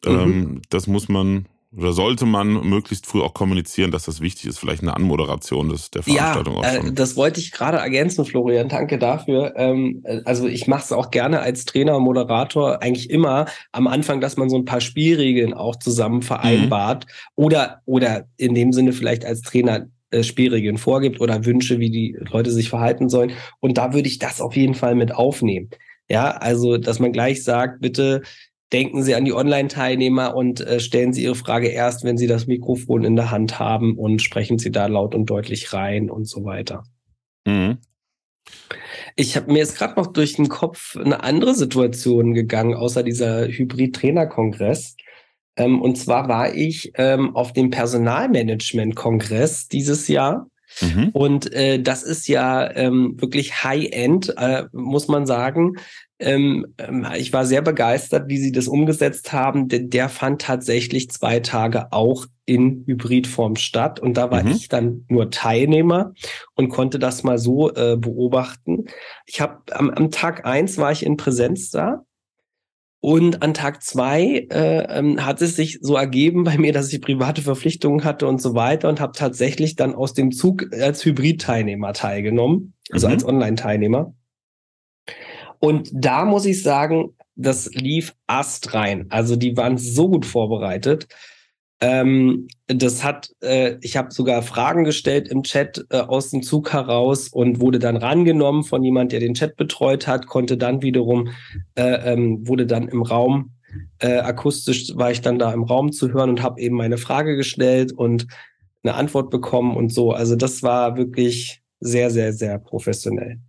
[0.05, 0.11] Mhm.
[0.11, 4.59] Ähm, das muss man oder sollte man möglichst früh auch kommunizieren, dass das wichtig ist,
[4.59, 6.87] vielleicht eine Anmoderation des, der Veranstaltung ja, auch schon.
[6.87, 8.69] Äh, das wollte ich gerade ergänzen, Florian.
[8.69, 9.53] Danke dafür.
[9.57, 13.87] Ähm, äh, also ich mache es auch gerne als Trainer und Moderator eigentlich immer am
[13.87, 17.43] Anfang, dass man so ein paar Spielregeln auch zusammen vereinbart mhm.
[17.43, 22.15] oder oder in dem Sinne vielleicht als Trainer äh, Spielregeln vorgibt oder Wünsche, wie die
[22.31, 23.31] Leute sich verhalten sollen.
[23.59, 25.69] Und da würde ich das auf jeden Fall mit aufnehmen.
[26.09, 28.21] Ja, also, dass man gleich sagt, bitte
[28.73, 32.47] denken Sie an die Online-Teilnehmer und äh, stellen Sie Ihre Frage erst, wenn Sie das
[32.47, 36.43] Mikrofon in der Hand haben und sprechen Sie da laut und deutlich rein und so
[36.45, 36.83] weiter.
[37.45, 37.77] Mhm.
[39.15, 43.47] Ich habe mir jetzt gerade noch durch den Kopf eine andere Situation gegangen, außer dieser
[43.47, 44.95] Hybrid-Trainer-Kongress.
[45.55, 50.47] Ähm, und zwar war ich ähm, auf dem Personalmanagement-Kongress dieses Jahr.
[50.81, 51.09] Mhm.
[51.13, 55.77] Und äh, das ist ja ähm, wirklich High-End, äh, muss man sagen.
[56.17, 61.09] Ähm, ähm, ich war sehr begeistert, wie sie das umgesetzt haben, denn der fand tatsächlich
[61.09, 63.99] zwei Tage auch in Hybridform statt.
[63.99, 64.51] Und da war mhm.
[64.51, 66.13] ich dann nur Teilnehmer
[66.53, 68.85] und konnte das mal so äh, beobachten.
[69.25, 72.05] Ich habe am, am Tag eins war ich in Präsenz da
[73.05, 77.01] und an Tag zwei äh, ähm, hat es sich so ergeben bei mir, dass ich
[77.01, 81.93] private Verpflichtungen hatte und so weiter und habe tatsächlich dann aus dem Zug als Hybrid-Teilnehmer
[81.93, 83.13] teilgenommen, also mhm.
[83.13, 84.15] als Online-Teilnehmer.
[85.59, 89.07] Und da muss ich sagen, das lief astrein.
[89.09, 91.07] Also die waren so gut vorbereitet.
[91.81, 96.71] Ähm, das hat, äh, ich habe sogar Fragen gestellt im Chat äh, aus dem Zug
[96.71, 101.29] heraus und wurde dann rangenommen von jemand, der den Chat betreut hat, konnte dann wiederum,
[101.75, 103.51] äh, ähm, wurde dann im Raum,
[103.99, 107.35] äh, akustisch war ich dann da im Raum zu hören und habe eben meine Frage
[107.35, 108.25] gestellt und
[108.83, 110.11] eine Antwort bekommen und so.
[110.11, 113.39] Also das war wirklich sehr, sehr, sehr professionell.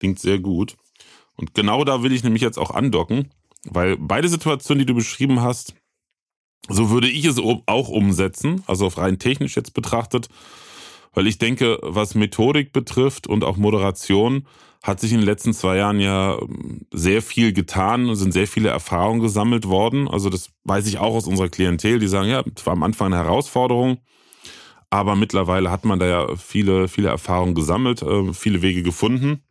[0.00, 0.76] Klingt sehr gut.
[1.36, 3.30] Und genau da will ich nämlich jetzt auch andocken,
[3.64, 5.74] weil beide Situationen, die du beschrieben hast,
[6.68, 10.28] so würde ich es auch umsetzen, also rein technisch jetzt betrachtet,
[11.12, 14.46] weil ich denke, was Methodik betrifft und auch Moderation,
[14.82, 18.70] hat sich in den letzten zwei Jahren ja ähm, sehr viel getan, sind sehr viele
[18.70, 20.08] Erfahrungen gesammelt worden.
[20.08, 23.12] Also das weiß ich auch aus unserer Klientel, die sagen, ja, es war am Anfang
[23.12, 23.98] eine Herausforderung,
[24.90, 29.44] aber mittlerweile hat man da ja viele, viele Erfahrungen gesammelt, äh, viele Wege gefunden.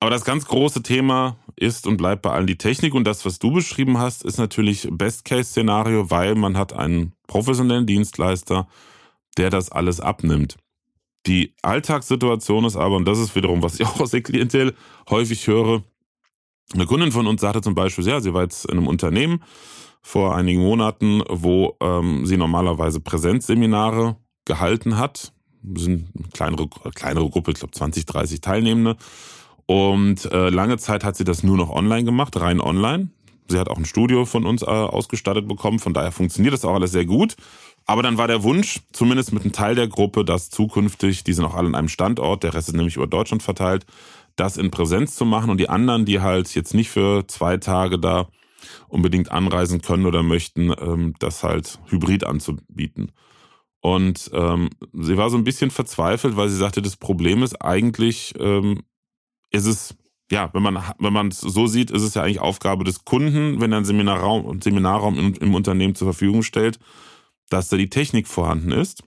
[0.00, 3.38] Aber das ganz große Thema ist und bleibt bei allen die Technik und das, was
[3.38, 8.66] du beschrieben hast, ist natürlich Best-Case-Szenario, weil man hat einen professionellen Dienstleister,
[9.36, 10.56] der das alles abnimmt.
[11.26, 14.74] Die Alltagssituation ist aber, und das ist wiederum, was ich auch aus der Klientel
[15.10, 15.84] häufig höre,
[16.72, 19.42] eine Kundin von uns sagte zum Beispiel, ja, sie war jetzt in einem Unternehmen
[20.02, 25.32] vor einigen Monaten, wo ähm, sie normalerweise Präsenzseminare gehalten hat.
[25.62, 28.96] Das sind eine kleinere, kleinere Gruppe, ich glaube 20, 30 Teilnehmende.
[29.70, 33.10] Und äh, lange Zeit hat sie das nur noch online gemacht, rein online.
[33.46, 36.74] Sie hat auch ein Studio von uns äh, ausgestattet bekommen, von daher funktioniert das auch
[36.74, 37.36] alles sehr gut.
[37.86, 41.44] Aber dann war der Wunsch, zumindest mit einem Teil der Gruppe, dass zukünftig, die sind
[41.44, 43.86] auch alle an einem Standort, der Rest ist nämlich über Deutschland verteilt,
[44.34, 48.00] das in Präsenz zu machen und die anderen, die halt jetzt nicht für zwei Tage
[48.00, 48.26] da
[48.88, 53.12] unbedingt anreisen können oder möchten, ähm, das halt hybrid anzubieten.
[53.82, 58.34] Und ähm, sie war so ein bisschen verzweifelt, weil sie sagte, das Problem ist eigentlich,
[58.40, 58.82] ähm,
[59.50, 59.96] ist es,
[60.30, 63.60] ja, wenn man, wenn man es so sieht, ist es ja eigentlich Aufgabe des Kunden,
[63.60, 66.78] wenn er einen Seminarraum, Seminarraum im, im Unternehmen zur Verfügung stellt,
[67.48, 69.02] dass da die Technik vorhanden ist.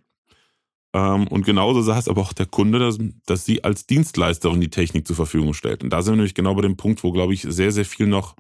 [0.94, 5.08] Ähm, und genauso es aber auch der Kunde, dass, dass sie als Dienstleisterin die Technik
[5.08, 5.84] zur Verfügung stellt.
[5.84, 8.08] Und da sind wir nämlich genau bei dem Punkt, wo, glaube ich, sehr, sehr viel
[8.08, 8.36] noch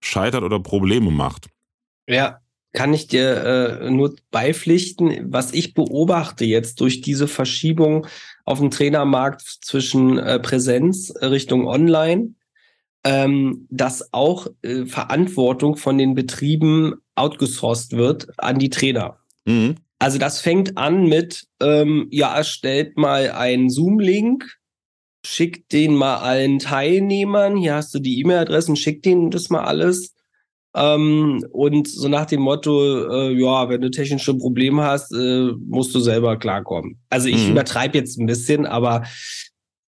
[0.00, 1.48] scheitert oder Probleme macht.
[2.06, 2.40] Ja,
[2.72, 8.06] kann ich dir äh, nur beipflichten, was ich beobachte jetzt durch diese Verschiebung
[8.46, 12.34] auf dem Trainermarkt zwischen äh, Präsenz Richtung Online,
[13.04, 19.18] ähm, dass auch äh, Verantwortung von den Betrieben outgesourced wird an die Trainer.
[19.44, 19.74] Mhm.
[19.98, 24.58] Also das fängt an mit, ähm, ja, erstellt mal einen Zoom-Link,
[25.24, 30.14] schickt den mal allen Teilnehmern, hier hast du die E-Mail-Adressen, schickt denen das mal alles.
[30.76, 35.94] Ähm, und so nach dem Motto, äh, ja, wenn du technische Probleme hast, äh, musst
[35.94, 37.00] du selber klarkommen.
[37.08, 37.52] Also ich mhm.
[37.52, 39.04] übertreibe jetzt ein bisschen, aber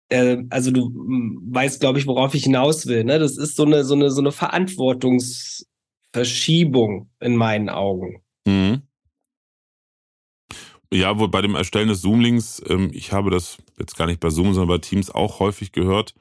[0.07, 0.89] äh, also du
[1.51, 3.03] weißt, glaube ich, worauf ich hinaus will.
[3.03, 3.19] Ne?
[3.19, 8.23] Das ist so eine, so eine, so eine Verantwortungsverschiebung in meinen Augen.
[8.47, 8.83] Mhm.
[10.93, 14.29] Ja, wohl bei dem Erstellen des Zoom-Links, ähm, ich habe das jetzt gar nicht bei
[14.29, 16.15] Zoom, sondern bei Teams auch häufig gehört,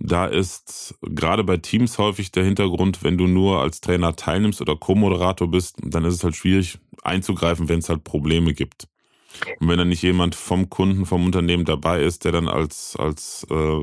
[0.00, 4.74] da ist gerade bei Teams häufig der Hintergrund, wenn du nur als Trainer teilnimmst oder
[4.74, 8.88] Co-Moderator bist, dann ist es halt schwierig einzugreifen, wenn es halt Probleme gibt.
[9.60, 13.46] Und wenn dann nicht jemand vom Kunden, vom Unternehmen dabei ist, der dann als, als
[13.50, 13.80] äh,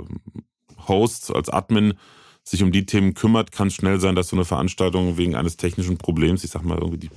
[0.88, 1.94] Host, als Admin
[2.44, 5.58] sich um die Themen kümmert, kann es schnell sein, dass so eine Veranstaltung wegen eines
[5.58, 7.12] technischen Problems, ich sag mal irgendwie die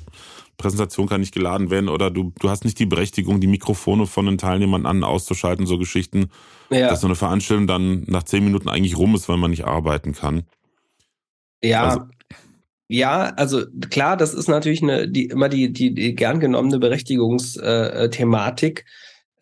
[0.60, 4.26] Präsentation kann nicht geladen werden oder du, du hast nicht die Berechtigung, die Mikrofone von
[4.26, 6.30] den Teilnehmern an auszuschalten, so Geschichten,
[6.70, 6.88] ja.
[6.88, 10.12] dass so eine Veranstaltung dann nach zehn Minuten eigentlich rum ist, weil man nicht arbeiten
[10.12, 10.42] kann.
[11.62, 11.84] Ja.
[11.84, 12.00] Also,
[12.88, 18.84] ja, also klar, das ist natürlich eine, die, immer die, die, die gern genommene Berechtigungsthematik.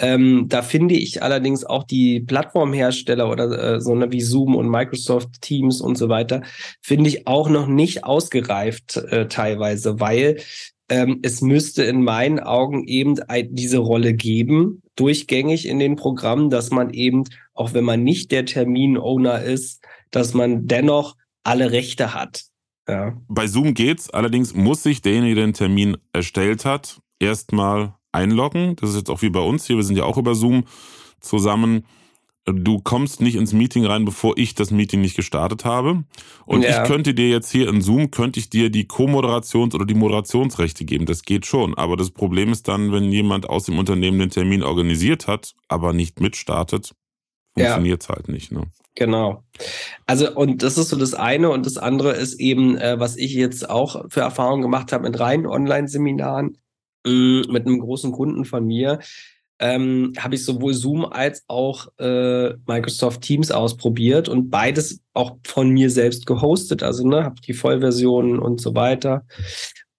[0.01, 4.69] Ähm, da finde ich allerdings auch die Plattformhersteller oder äh, so ne, wie Zoom und
[4.69, 6.43] Microsoft Teams und so weiter,
[6.81, 10.37] finde ich auch noch nicht ausgereift äh, teilweise, weil
[10.89, 13.17] ähm, es müsste in meinen Augen eben
[13.51, 17.25] diese Rolle geben, durchgängig in den Programmen, dass man eben,
[17.55, 22.45] auch wenn man nicht der Termin-Owner ist, dass man dennoch alle Rechte hat.
[22.89, 23.17] Ja.
[23.29, 28.77] Bei Zoom geht's, allerdings muss sich derjenige, der den Termin erstellt hat, erstmal einloggen.
[28.77, 30.65] Das ist jetzt auch wie bei uns hier, wir sind ja auch über Zoom
[31.21, 31.85] zusammen
[32.53, 36.05] du kommst nicht ins Meeting rein, bevor ich das Meeting nicht gestartet habe.
[36.47, 36.83] Und ja.
[36.83, 40.85] ich könnte dir jetzt hier in Zoom, könnte ich dir die Co-Moderations- oder die Moderationsrechte
[40.85, 41.07] geben.
[41.07, 41.77] Das geht schon.
[41.77, 45.93] Aber das Problem ist dann, wenn jemand aus dem Unternehmen den Termin organisiert hat, aber
[45.93, 46.95] nicht mitstartet,
[47.55, 48.15] funktioniert es ja.
[48.15, 48.53] halt nicht.
[48.53, 48.63] Ne?
[48.95, 49.45] Genau.
[50.07, 51.51] Also, und das ist so das eine.
[51.51, 55.19] Und das andere ist eben, äh, was ich jetzt auch für Erfahrungen gemacht habe mit
[55.21, 56.59] reinen Online-Seminaren,
[57.07, 58.99] mm, mit einem großen Kunden von mir
[59.61, 65.71] ähm, habe ich sowohl Zoom als auch äh, Microsoft Teams ausprobiert und beides auch von
[65.71, 66.83] mir selbst gehostet.
[66.83, 69.25] Also ne, habe die Vollversionen und so weiter.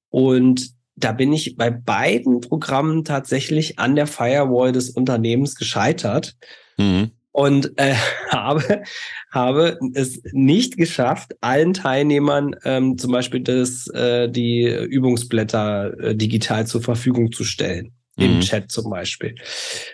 [0.10, 6.36] Und da bin ich bei beiden Programmen tatsächlich an der Firewall des Unternehmens gescheitert.
[6.78, 7.12] Mhm.
[7.32, 7.96] Und äh,
[8.30, 8.84] habe,
[9.30, 16.66] habe es nicht geschafft, allen Teilnehmern ähm, zum Beispiel das, äh, die Übungsblätter äh, digital
[16.66, 18.40] zur Verfügung zu stellen im mhm.
[18.42, 19.36] Chat zum Beispiel.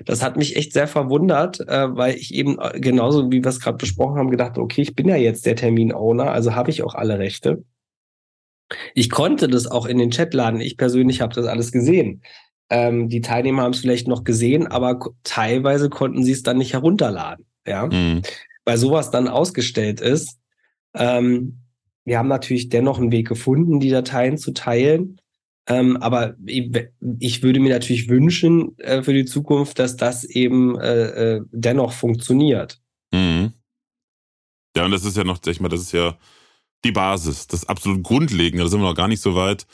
[0.06, 3.60] Das hat mich echt sehr verwundert, äh, weil ich eben äh, genauso wie wir es
[3.60, 6.96] gerade besprochen haben, gedacht, okay, ich bin ja jetzt der Termin-Owner, also habe ich auch
[6.96, 7.64] alle Rechte.
[8.94, 10.60] Ich konnte das auch in den Chat laden.
[10.60, 12.22] Ich persönlich habe das alles gesehen.
[12.70, 16.74] Ähm, die Teilnehmer haben es vielleicht noch gesehen, aber teilweise konnten sie es dann nicht
[16.74, 17.46] herunterladen.
[17.68, 18.22] Ja, mhm.
[18.64, 20.40] weil sowas dann ausgestellt ist.
[20.94, 21.62] Ähm,
[22.06, 25.20] wir haben natürlich dennoch einen Weg gefunden, die Dateien zu teilen.
[25.68, 26.36] Ähm, aber
[27.20, 31.92] ich würde mir natürlich wünschen äh, für die Zukunft, dass das eben äh, äh, dennoch
[31.92, 32.82] funktioniert.
[33.12, 33.54] Mhm.
[34.78, 36.18] Ja, und das ist ja noch, sag ich mal, das ist ja
[36.84, 38.64] die Basis, das absolut Grundlegende.
[38.64, 39.66] Da sind wir noch gar nicht so weit,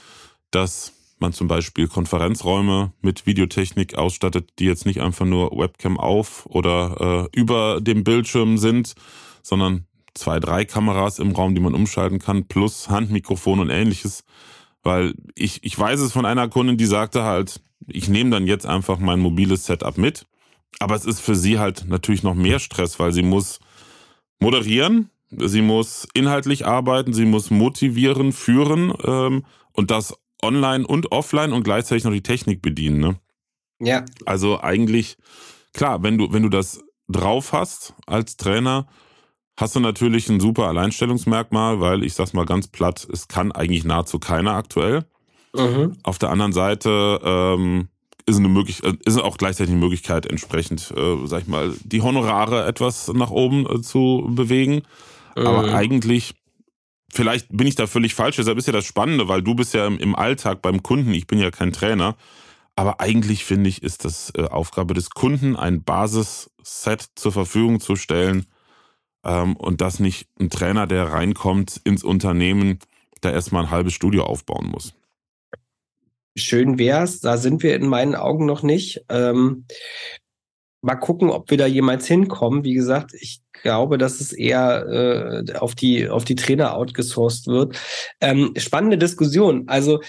[0.51, 6.45] dass man zum Beispiel Konferenzräume mit Videotechnik ausstattet, die jetzt nicht einfach nur Webcam auf
[6.47, 8.95] oder äh, über dem Bildschirm sind,
[9.43, 14.23] sondern zwei, drei Kameras im Raum, die man umschalten kann, plus Handmikrofon und ähnliches.
[14.84, 18.65] Weil ich, ich weiß es von einer Kundin, die sagte halt, ich nehme dann jetzt
[18.65, 20.26] einfach mein mobiles Setup mit.
[20.80, 23.60] Aber es ist für sie halt natürlich noch mehr Stress, weil sie muss
[24.39, 31.54] moderieren, sie muss inhaltlich arbeiten, sie muss motivieren, führen ähm, und das online und offline
[31.54, 33.00] und gleichzeitig noch die Technik bedienen.
[33.00, 33.20] Ne?
[33.80, 34.06] Ja.
[34.26, 35.17] Also eigentlich,
[35.74, 38.88] klar, wenn du, wenn du das drauf hast als Trainer,
[39.57, 43.83] hast du natürlich ein super Alleinstellungsmerkmal, weil ich sag's mal ganz platt, es kann eigentlich
[43.83, 45.05] nahezu keiner aktuell.
[45.55, 45.97] Mhm.
[46.03, 47.89] Auf der anderen Seite ähm,
[48.25, 52.01] ist, eine möglich äh, ist auch gleichzeitig eine Möglichkeit, entsprechend, äh, sag ich mal, die
[52.01, 54.83] Honorare etwas nach oben äh, zu bewegen.
[55.35, 55.47] Mhm.
[55.47, 56.35] Aber eigentlich,
[57.11, 59.85] vielleicht bin ich da völlig falsch, deshalb ist ja das Spannende, weil du bist ja
[59.85, 62.15] im, im Alltag beim Kunden, ich bin ja kein Trainer.
[62.75, 67.95] Aber eigentlich finde ich, ist das äh, Aufgabe des Kunden, ein Basisset zur Verfügung zu
[67.95, 68.45] stellen,
[69.23, 72.79] ähm, und dass nicht ein Trainer, der reinkommt ins Unternehmen,
[73.21, 74.93] da erstmal ein halbes Studio aufbauen muss.
[76.36, 79.03] Schön wär's, da sind wir in meinen Augen noch nicht.
[79.10, 79.65] Ähm,
[80.81, 82.63] mal gucken, ob wir da jemals hinkommen.
[82.63, 87.79] Wie gesagt, ich glaube, dass es eher äh, auf die auf die Trainer outgesourced wird.
[88.21, 89.67] Ähm, spannende Diskussion.
[89.67, 90.01] Also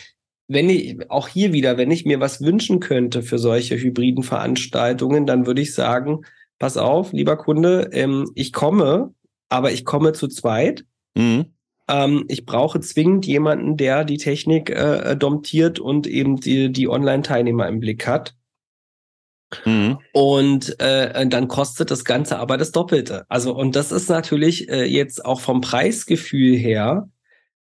[0.49, 5.27] wenn ich auch hier wieder, wenn ich mir was wünschen könnte für solche hybriden Veranstaltungen,
[5.27, 6.25] dann würde ich sagen,
[6.63, 9.13] pass auf, lieber Kunde, ähm, ich komme,
[9.49, 10.85] aber ich komme zu zweit.
[11.17, 11.47] Mhm.
[11.89, 17.67] Ähm, ich brauche zwingend jemanden, der die Technik äh, domptiert und eben die, die Online-Teilnehmer
[17.67, 18.37] im Blick hat.
[19.65, 19.99] Mhm.
[20.13, 23.25] Und äh, dann kostet das Ganze aber das Doppelte.
[23.29, 27.09] Also, und das ist natürlich äh, jetzt auch vom Preisgefühl her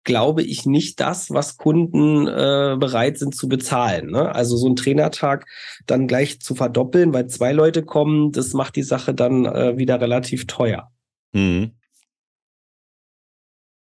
[0.03, 4.11] glaube ich, nicht das, was Kunden äh, bereit sind zu bezahlen.
[4.11, 4.33] Ne?
[4.33, 5.45] Also so ein Trainertag
[5.85, 9.99] dann gleich zu verdoppeln, weil zwei Leute kommen, das macht die Sache dann äh, wieder
[10.01, 10.91] relativ teuer.
[11.33, 11.71] Mhm.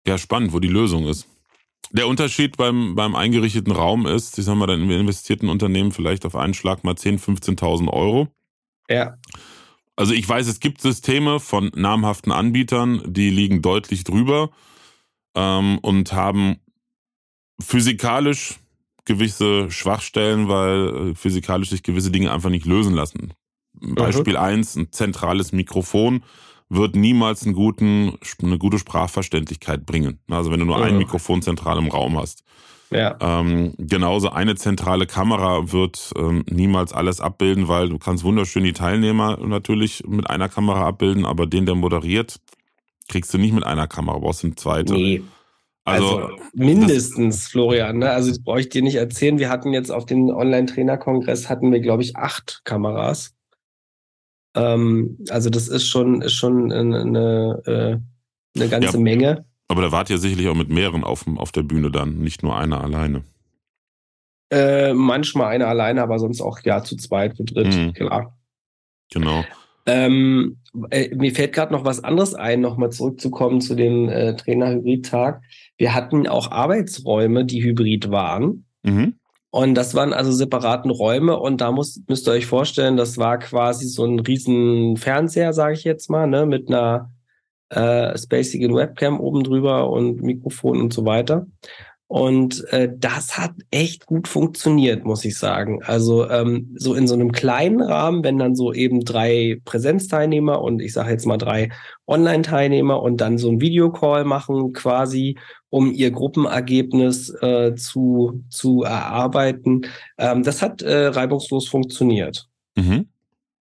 [0.07, 1.27] Ja, spannend, wo die Lösung ist.
[1.91, 6.25] Der Unterschied beim, beim eingerichteten Raum ist, ich sag mal, dann im investierten Unternehmen vielleicht
[6.25, 8.27] auf einen Schlag mal 10.000, 15.000 Euro.
[8.89, 9.17] Ja.
[9.95, 14.49] Also ich weiß, es gibt Systeme von namhaften Anbietern, die liegen deutlich drüber
[15.35, 16.57] ähm, und haben
[17.59, 18.55] physikalisch
[19.05, 23.33] gewisse Schwachstellen, weil äh, physikalisch sich gewisse Dinge einfach nicht lösen lassen.
[23.73, 26.23] Beispiel eins: ein zentrales Mikrofon
[26.69, 30.19] wird niemals einen guten, eine gute Sprachverständlichkeit bringen.
[30.29, 32.43] Also wenn du nur ein Mikrofon zentral im Raum hast.
[32.91, 33.17] Ja.
[33.19, 38.73] Ähm, genauso eine zentrale Kamera wird ähm, niemals alles abbilden, weil du kannst wunderschön die
[38.73, 42.39] Teilnehmer natürlich mit einer Kamera abbilden, aber den, der moderiert,
[43.07, 44.93] kriegst du nicht mit einer Kamera, brauchst du eine zweite.
[44.93, 45.23] Nee.
[45.83, 47.99] Also, also mindestens, Florian.
[47.99, 48.09] Ne?
[48.09, 49.37] Also das brauche ich dir nicht erzählen.
[49.37, 53.35] Wir hatten jetzt auf dem Online-Trainer-Kongress hatten wir, glaube ich, acht Kameras.
[54.55, 59.45] Ähm, also das ist schon, ist schon eine, eine, äh, eine ganze ja, Menge.
[59.67, 62.57] Aber da wart ihr sicherlich auch mit mehreren auf, auf der Bühne dann, nicht nur
[62.57, 63.23] einer alleine.
[64.51, 67.93] Äh, manchmal einer alleine, aber sonst auch ja zu zweit, zu dritt, mhm.
[67.93, 68.37] klar.
[69.11, 69.43] Genau.
[69.85, 70.57] Ähm,
[70.89, 75.41] äh, mir fällt gerade noch was anderes ein, nochmal zurückzukommen zu dem äh, Trainer-Hybrid-Tag.
[75.77, 78.65] Wir hatten auch Arbeitsräume, die hybrid waren.
[78.83, 79.15] Mhm.
[79.51, 83.39] Und das waren also separaten Räume und da muss, müsst ihr euch vorstellen, das war
[83.39, 87.09] quasi so ein riesen Fernseher, sage ich jetzt mal, ne, mit einer
[87.69, 91.47] äh, spacigen Webcam oben drüber und Mikrofon und so weiter.
[92.07, 95.81] Und äh, das hat echt gut funktioniert, muss ich sagen.
[95.83, 100.81] Also ähm, so in so einem kleinen Rahmen, wenn dann so eben drei Präsenzteilnehmer und
[100.81, 101.71] ich sage jetzt mal drei
[102.05, 105.39] Online-Teilnehmer und dann so ein Videocall machen quasi,
[105.69, 109.87] um ihr Gruppenergebnis äh, zu, zu erarbeiten.
[110.19, 112.47] Ähm, das hat äh, reibungslos funktioniert.
[112.75, 113.07] Mhm.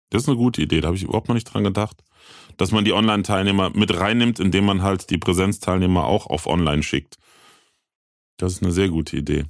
[0.10, 2.04] Das ist eine gute Idee, da habe ich überhaupt noch nicht dran gedacht.
[2.58, 7.18] Dass man die Online-Teilnehmer mit reinnimmt, indem man halt die Präsenzteilnehmer auch auf Online schickt.
[8.42, 9.46] Das ist eine sehr gute Idee.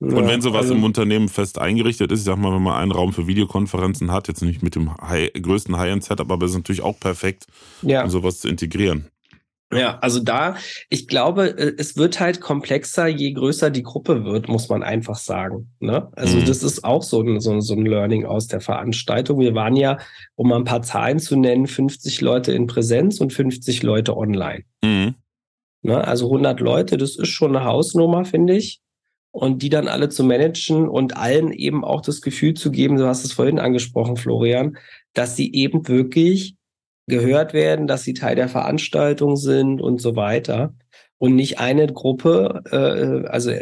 [0.00, 2.74] Ja, und wenn sowas also, im Unternehmen fest eingerichtet ist, ich sag mal, wenn man
[2.74, 6.58] einen Raum für Videokonferenzen hat, jetzt nicht mit dem High, größten High-End-Setup, aber es ist
[6.58, 7.46] natürlich auch perfekt,
[7.82, 8.02] ja.
[8.02, 9.06] um sowas zu integrieren.
[9.72, 10.56] Ja, also da,
[10.88, 15.16] ich glaube, äh, es wird halt komplexer, je größer die Gruppe wird, muss man einfach
[15.16, 15.70] sagen.
[15.80, 16.08] Ne?
[16.12, 16.44] Also mhm.
[16.44, 19.40] das ist auch so ein, so, so ein Learning aus der Veranstaltung.
[19.40, 19.98] Wir waren ja,
[20.36, 24.64] um mal ein paar Zahlen zu nennen, 50 Leute in Präsenz und 50 Leute online.
[24.82, 25.14] Mhm.
[25.84, 26.02] Ne?
[26.02, 28.80] Also 100 Leute, das ist schon eine Hausnummer, finde ich.
[29.30, 33.06] Und die dann alle zu managen und allen eben auch das Gefühl zu geben, du
[33.06, 34.78] hast es vorhin angesprochen, Florian,
[35.12, 36.56] dass sie eben wirklich
[37.06, 40.72] gehört werden, dass sie Teil der Veranstaltung sind und so weiter.
[41.18, 43.52] Und nicht eine Gruppe, äh, also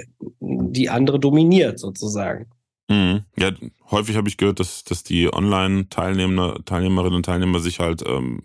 [0.40, 2.46] die andere dominiert sozusagen.
[2.88, 3.24] Mhm.
[3.36, 3.50] Ja,
[3.90, 8.42] häufig habe ich gehört, dass, dass die Online-Teilnehmer, Teilnehmerinnen und Teilnehmer sich halt ähm,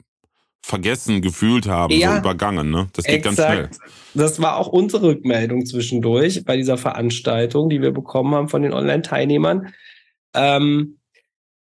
[0.67, 2.69] vergessen gefühlt haben, ja, so übergangen.
[2.69, 2.87] Ne?
[2.93, 3.37] Das geht exakt.
[3.37, 3.69] ganz schnell.
[4.13, 8.73] Das war auch unsere Rückmeldung zwischendurch bei dieser Veranstaltung, die wir bekommen haben von den
[8.73, 9.73] Online-Teilnehmern.
[10.33, 10.97] Ähm,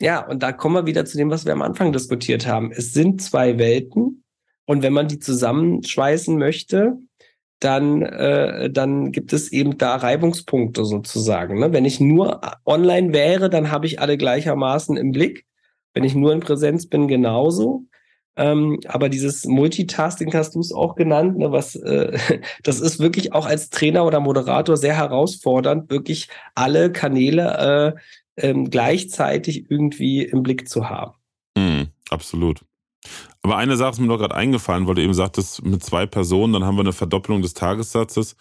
[0.00, 2.72] ja, und da kommen wir wieder zu dem, was wir am Anfang diskutiert haben.
[2.72, 4.24] Es sind zwei Welten
[4.66, 6.98] und wenn man die zusammenschweißen möchte,
[7.60, 11.60] dann, äh, dann gibt es eben da Reibungspunkte sozusagen.
[11.60, 11.72] Ne?
[11.72, 15.46] Wenn ich nur online wäre, dann habe ich alle gleichermaßen im Blick.
[15.94, 17.84] Wenn ich nur in Präsenz bin, genauso.
[18.40, 22.18] Ähm, aber dieses Multitasking hast du es auch genannt, ne, was äh,
[22.62, 27.94] das ist wirklich auch als Trainer oder Moderator sehr herausfordernd, wirklich alle Kanäle
[28.38, 31.12] äh, ähm, gleichzeitig irgendwie im Blick zu haben.
[31.54, 32.64] Mm, absolut.
[33.42, 36.54] Aber eine Sache ist mir noch gerade eingefallen, weil du eben sagtest, mit zwei Personen,
[36.54, 38.36] dann haben wir eine Verdoppelung des Tagessatzes.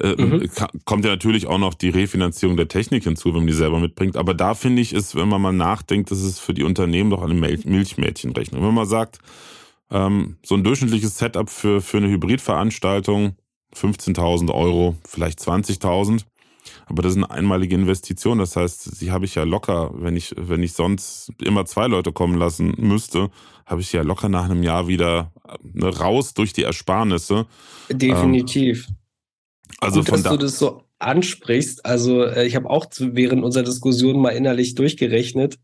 [0.00, 0.48] Äh, mhm.
[0.84, 4.16] Kommt ja natürlich auch noch die Refinanzierung der Technik hinzu, wenn man die selber mitbringt.
[4.16, 7.22] Aber da finde ich, ist, wenn man mal nachdenkt, das ist für die Unternehmen doch
[7.22, 8.62] eine Milchmädchenrechnung.
[8.62, 9.18] Wenn man sagt,
[9.90, 13.36] ähm, so ein durchschnittliches Setup für, für eine Hybridveranstaltung,
[13.74, 16.22] 15.000 Euro, vielleicht 20.000.
[16.86, 18.38] Aber das ist eine einmalige Investition.
[18.38, 22.12] Das heißt, die habe ich ja locker, wenn ich, wenn ich sonst immer zwei Leute
[22.12, 23.30] kommen lassen müsste,
[23.66, 25.32] habe ich ja locker nach einem Jahr wieder
[25.62, 27.46] ne, raus durch die Ersparnisse.
[27.90, 28.86] Definitiv.
[28.88, 28.96] Ähm,
[29.80, 31.86] also Gut, von dass da du das so ansprichst.
[31.86, 35.58] Also äh, ich habe auch zu, während unserer Diskussion mal innerlich durchgerechnet.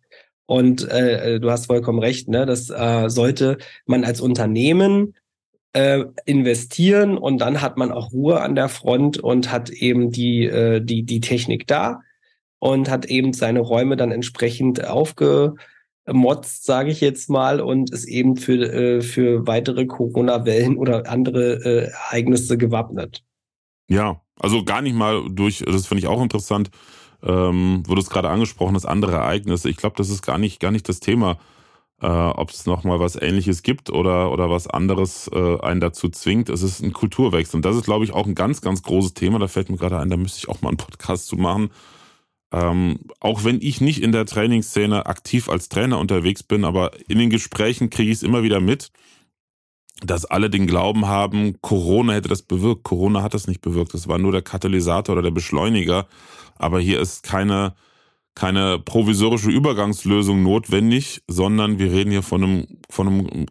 [0.47, 2.45] Und äh, äh, du hast vollkommen recht, ne?
[2.45, 5.15] Das äh, sollte man als Unternehmen
[5.73, 10.45] äh, investieren und dann hat man auch Ruhe an der Front und hat eben die,
[10.45, 12.01] äh, die, die Technik da
[12.59, 18.37] und hat eben seine Räume dann entsprechend aufgemotzt, sage ich jetzt mal, und ist eben
[18.37, 23.25] für, äh, für weitere Corona-Wellen oder andere äh, Ereignisse gewappnet.
[23.89, 26.71] Ja, also gar nicht mal durch, das finde ich auch interessant,
[27.23, 29.69] ähm, wurde es gerade angesprochen, das andere Ereignisse.
[29.69, 31.39] Ich glaube, das ist gar nicht, gar nicht das Thema,
[32.03, 36.49] äh, ob es nochmal was ähnliches gibt oder, oder was anderes äh, einen dazu zwingt.
[36.49, 37.57] Es ist ein Kulturwechsel.
[37.57, 39.39] Und das ist, glaube ich, auch ein ganz, ganz großes Thema.
[39.39, 41.71] Da fällt mir gerade ein, da müsste ich auch mal einen Podcast zu machen.
[42.53, 47.19] Ähm, auch wenn ich nicht in der Trainingsszene aktiv als Trainer unterwegs bin, aber in
[47.19, 48.93] den Gesprächen kriege ich es immer wieder mit
[50.05, 52.85] dass alle den Glauben haben, Corona hätte das bewirkt.
[52.85, 53.95] Corona hat das nicht bewirkt.
[53.95, 56.07] Das war nur der Katalysator oder der Beschleuniger.
[56.57, 57.75] Aber hier ist keine,
[58.35, 63.47] keine provisorische Übergangslösung notwendig, sondern wir reden hier von einem, von einem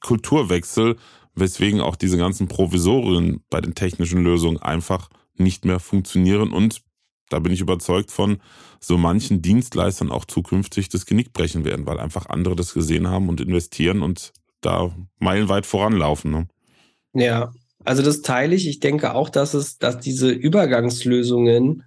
[0.00, 0.96] Kulturwechsel,
[1.34, 6.82] weswegen auch diese ganzen Provisorien bei den technischen Lösungen einfach nicht mehr funktionieren und
[7.28, 8.38] da bin ich überzeugt von,
[8.80, 13.28] so manchen Dienstleistern auch zukünftig das Genick brechen werden, weil einfach andere das gesehen haben
[13.28, 16.30] und investieren und da meilenweit voranlaufen.
[16.30, 16.48] Ne?
[17.14, 17.52] Ja,
[17.84, 18.68] also das teile ich.
[18.68, 21.84] Ich denke auch, dass es, dass diese Übergangslösungen,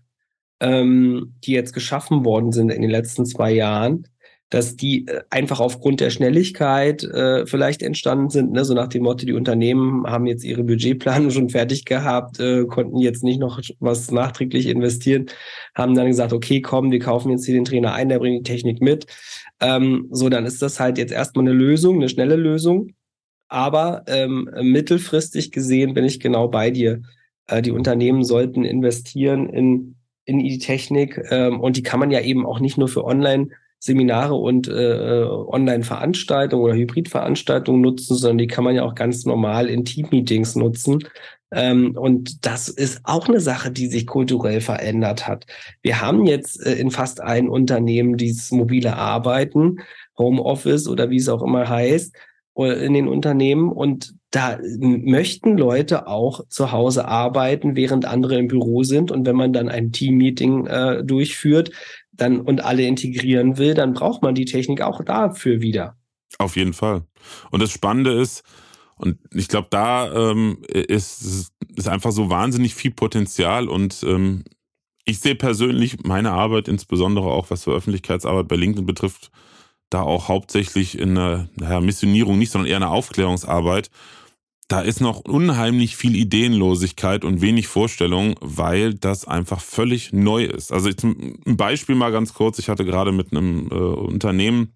[0.60, 4.08] ähm, die jetzt geschaffen worden sind in den letzten zwei Jahren,
[4.52, 8.64] dass die äh, einfach aufgrund der Schnelligkeit äh, vielleicht entstanden sind, ne?
[8.66, 13.00] so nach dem Motto, die Unternehmen haben jetzt ihre Budgetplanung schon fertig gehabt, äh, konnten
[13.00, 15.28] jetzt nicht noch was nachträglich investieren,
[15.74, 18.52] haben dann gesagt, okay, komm, wir kaufen jetzt hier den Trainer ein, der bringt die
[18.52, 19.08] Technik mit.
[19.62, 22.94] Ähm, so, dann ist das halt jetzt erstmal eine Lösung, eine schnelle Lösung.
[23.48, 27.02] Aber ähm, mittelfristig gesehen bin ich genau bei dir.
[27.48, 29.96] Äh, die Unternehmen sollten investieren in,
[30.26, 33.50] in die Technik ähm, und die kann man ja eben auch nicht nur für Online-
[33.84, 39.68] Seminare und äh, Online-Veranstaltungen oder Hybrid-Veranstaltungen nutzen, sondern die kann man ja auch ganz normal
[39.70, 41.00] in Team-Meetings nutzen.
[41.52, 45.46] Ähm, und das ist auch eine Sache, die sich kulturell verändert hat.
[45.82, 49.78] Wir haben jetzt äh, in fast allen Unternehmen dieses mobile Arbeiten,
[50.18, 52.16] Homeoffice oder wie es auch immer heißt,
[52.58, 53.70] äh, in den Unternehmen.
[53.70, 59.12] Und da möchten Leute auch zu Hause arbeiten, während andere im Büro sind.
[59.12, 61.72] Und wenn man dann ein Team-Meeting äh, durchführt,
[62.14, 65.98] dann und alle integrieren will, dann braucht man die Technik auch dafür wieder.
[66.38, 67.04] Auf jeden Fall.
[67.50, 68.44] Und das Spannende ist,
[69.02, 74.44] und ich glaube, da ähm, ist, ist einfach so wahnsinnig viel Potenzial und ähm,
[75.06, 79.32] ich sehe persönlich meine Arbeit, insbesondere auch was für Öffentlichkeitsarbeit bei LinkedIn betrifft,
[79.90, 83.90] da auch hauptsächlich in einer Missionierung nicht, sondern eher eine Aufklärungsarbeit
[84.72, 90.72] da ist noch unheimlich viel Ideenlosigkeit und wenig Vorstellung, weil das einfach völlig neu ist.
[90.72, 92.58] Also ein Beispiel mal ganz kurz.
[92.58, 94.74] Ich hatte gerade mit einem äh, Unternehmen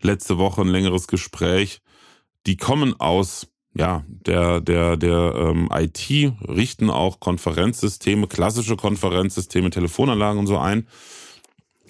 [0.00, 1.82] letzte Woche ein längeres Gespräch.
[2.46, 10.38] Die kommen aus ja, der, der, der ähm, IT, richten auch Konferenzsysteme, klassische Konferenzsysteme, Telefonanlagen
[10.38, 10.86] und so ein.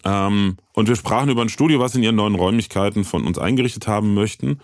[0.04, 3.86] Ähm, und wir sprachen über ein Studio, was in ihren neuen Räumlichkeiten von uns eingerichtet
[3.86, 4.60] haben möchten.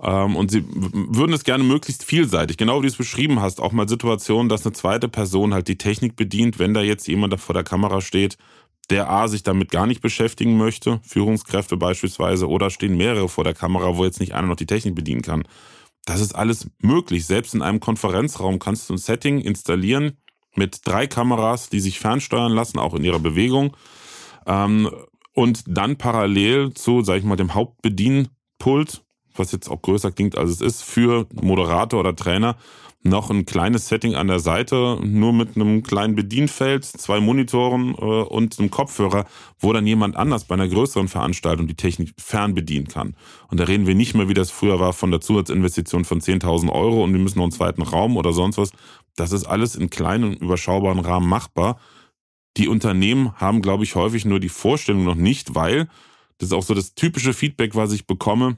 [0.00, 3.72] Ähm, und sie würden es gerne möglichst vielseitig, genau wie du es beschrieben hast, auch
[3.72, 7.54] mal Situationen, dass eine zweite Person halt die Technik bedient, wenn da jetzt jemand vor
[7.54, 8.38] der Kamera steht,
[8.88, 13.54] der A sich damit gar nicht beschäftigen möchte, Führungskräfte beispielsweise, oder stehen mehrere vor der
[13.54, 15.44] Kamera, wo jetzt nicht einer noch die Technik bedienen kann.
[16.06, 17.26] Das ist alles möglich.
[17.26, 20.16] Selbst in einem Konferenzraum kannst du ein Setting installieren
[20.56, 23.76] mit drei Kameras, die sich fernsteuern lassen, auch in ihrer Bewegung.
[24.46, 24.90] Ähm,
[25.32, 29.04] und dann parallel zu, sag ich mal, dem Hauptbedienpult
[29.40, 32.56] was jetzt auch größer klingt, als es ist, für Moderator oder Trainer
[33.02, 37.96] noch ein kleines Setting an der Seite, nur mit einem kleinen Bedienfeld, zwei Monitoren äh,
[37.96, 39.24] und einem Kopfhörer,
[39.58, 43.16] wo dann jemand anders bei einer größeren Veranstaltung die Technik fern bedienen kann.
[43.48, 46.70] Und da reden wir nicht mehr, wie das früher war, von der Zusatzinvestition von 10.000
[46.70, 48.72] Euro und wir müssen noch einen zweiten Raum oder sonst was.
[49.16, 51.80] Das ist alles in kleinen, überschaubaren Rahmen machbar.
[52.58, 55.88] Die Unternehmen haben, glaube ich, häufig nur die Vorstellung noch nicht, weil
[56.36, 58.56] das ist auch so das typische Feedback, was ich bekomme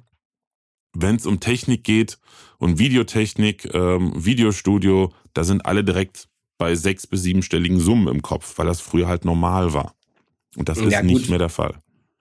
[0.95, 2.19] wenn es um Technik geht
[2.63, 8.57] und Videotechnik, ähm, Videostudio, da sind alle direkt bei sechs- bis siebenstelligen Summen im Kopf,
[8.57, 9.97] weil das früher halt normal war.
[10.57, 11.75] Und das ist ja, nicht mehr der Fall.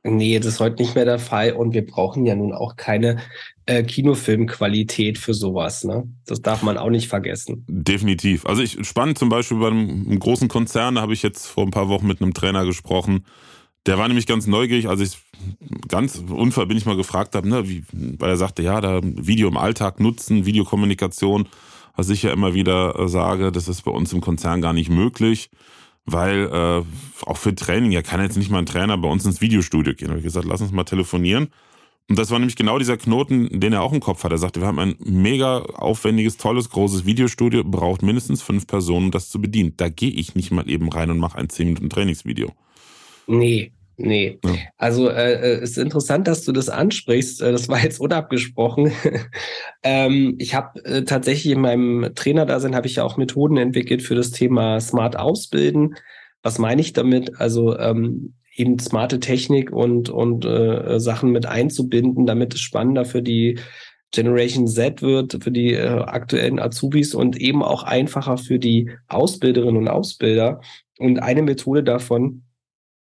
[0.04, 3.20] Nee, das ist heute nicht mehr der Fall und wir brauchen ja nun auch keine
[3.68, 5.84] äh, Kinofilmqualität für sowas.
[5.84, 6.10] Ne?
[6.26, 7.64] Das darf man auch nicht vergessen.
[7.68, 8.48] Definitiv.
[8.48, 11.66] Also ich spannend zum Beispiel bei einem, einem großen Konzern, da habe ich jetzt vor
[11.66, 13.26] ein paar Wochen mit einem Trainer gesprochen,
[13.86, 15.18] der war nämlich ganz neugierig, als ich
[15.88, 20.00] ganz unverbindlich mal gefragt habe, ne, wie, weil er sagte, ja, da Video im Alltag
[20.00, 21.48] nutzen, Videokommunikation,
[21.96, 24.90] was ich ja immer wieder äh, sage, das ist bei uns im Konzern gar nicht
[24.90, 25.50] möglich,
[26.06, 29.42] weil äh, auch für Training, ja kann jetzt nicht mal ein Trainer bei uns ins
[29.42, 30.08] Videostudio gehen.
[30.08, 31.50] Da habe ich gesagt, lass uns mal telefonieren.
[32.10, 34.32] Und das war nämlich genau dieser Knoten, den er auch im Kopf hat.
[34.32, 39.12] Er sagte, wir haben ein mega aufwendiges, tolles, großes Videostudio, braucht mindestens fünf Personen, um
[39.12, 39.74] das zu bedienen.
[39.78, 42.52] Da gehe ich nicht mal eben rein und mache ein 10 Minuten Trainingsvideo.
[43.32, 44.40] Nee, nee.
[44.44, 44.52] Ja.
[44.78, 47.42] Also äh, es äh, ist interessant, dass du das ansprichst.
[47.42, 48.92] Äh, das war jetzt unabgesprochen.
[49.84, 54.16] ähm, ich habe äh, tatsächlich in meinem Trainerdasein habe ich ja auch Methoden entwickelt für
[54.16, 55.96] das Thema Smart Ausbilden.
[56.44, 57.40] Was meine ich damit?
[57.40, 63.22] Also ähm, eben smarte Technik und und äh, Sachen mit einzubinden, damit es spannender für
[63.22, 63.60] die
[64.12, 69.78] Generation Z wird, für die äh, aktuellen Azubis und eben auch einfacher für die Ausbilderinnen
[69.78, 70.60] und Ausbilder.
[71.00, 72.44] Und eine Methode davon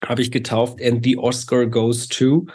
[0.07, 2.47] habe ich getauft, and the Oscar goes to.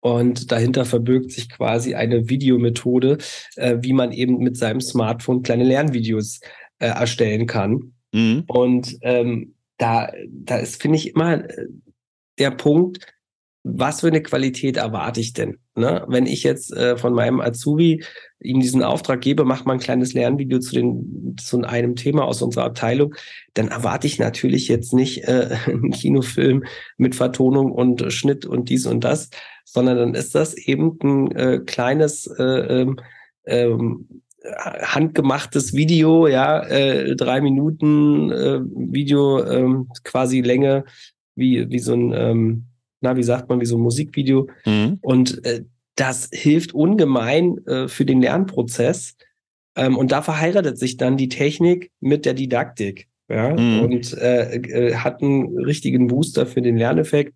[0.00, 3.18] Und dahinter verbirgt sich quasi eine Videomethode,
[3.56, 6.40] äh, wie man eben mit seinem Smartphone kleine Lernvideos
[6.80, 7.92] äh, erstellen kann.
[8.12, 8.44] Mhm.
[8.48, 11.66] Und ähm, da, da ist, finde ich, immer äh,
[12.38, 13.06] der Punkt,
[13.64, 15.58] was für eine Qualität erwarte ich denn?
[15.76, 16.04] Ne?
[16.08, 18.02] Wenn ich jetzt äh, von meinem Azubi
[18.40, 22.42] ihm diesen Auftrag gebe, mach mal ein kleines Lernvideo zu, den, zu einem Thema aus
[22.42, 23.14] unserer Abteilung,
[23.54, 26.64] dann erwarte ich natürlich jetzt nicht äh, einen Kinofilm
[26.96, 29.30] mit Vertonung und Schnitt und dies und das,
[29.64, 33.00] sondern dann ist das eben ein äh, kleines äh, ähm,
[33.46, 34.08] ähm
[34.44, 40.84] handgemachtes Video, ja, äh, drei Minuten äh, Video, äh, quasi Länge,
[41.36, 42.66] wie, wie so ein ähm,
[43.02, 44.48] na, wie sagt man, wie so ein Musikvideo.
[44.64, 44.98] Mhm.
[45.02, 45.64] Und äh,
[45.96, 49.16] das hilft ungemein äh, für den Lernprozess.
[49.76, 53.08] Ähm, und da verheiratet sich dann die Technik mit der Didaktik.
[53.28, 53.80] Ja, mhm.
[53.80, 57.34] und äh, äh, hat einen richtigen Booster für den Lerneffekt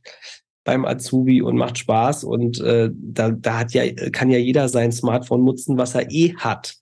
[0.64, 2.25] beim Azubi und macht Spaß.
[2.25, 6.35] Und äh, da, da hat ja, kann ja jeder sein Smartphone nutzen, was er eh
[6.35, 6.75] hat.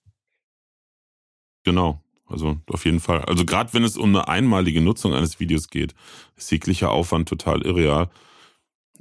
[1.63, 2.01] Genau.
[2.27, 3.21] Also auf jeden Fall.
[3.25, 5.93] Also gerade wenn es um eine einmalige Nutzung eines Videos geht,
[6.35, 8.09] ist jeglicher Aufwand total irreal.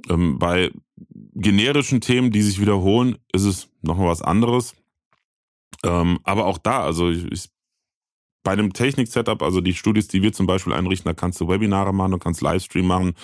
[0.08, 0.70] Ähm, bei
[1.34, 4.74] generischen Themen, die sich wiederholen, ist es nochmal was anderes.
[5.84, 7.48] Ähm, aber auch da, also ich, ich,
[8.42, 11.92] bei einem Technik-Setup, also die Studios, die wir zum Beispiel einrichten, da kannst du Webinare
[11.92, 13.14] machen, du kannst Livestream machen,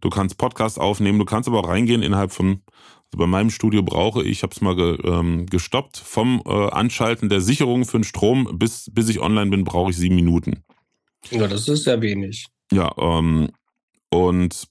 [0.00, 2.62] du kannst Podcasts aufnehmen, du kannst aber auch reingehen innerhalb von,
[3.06, 6.50] also bei meinem Studio brauche ich, ich habe es mal ge, ähm, gestoppt, vom äh,
[6.70, 10.62] Anschalten der Sicherung für den Strom bis, bis ich online bin, brauche ich sieben Minuten.
[11.30, 12.46] Ja, das ist sehr wenig.
[12.70, 13.48] Ja, ähm,
[14.10, 14.68] und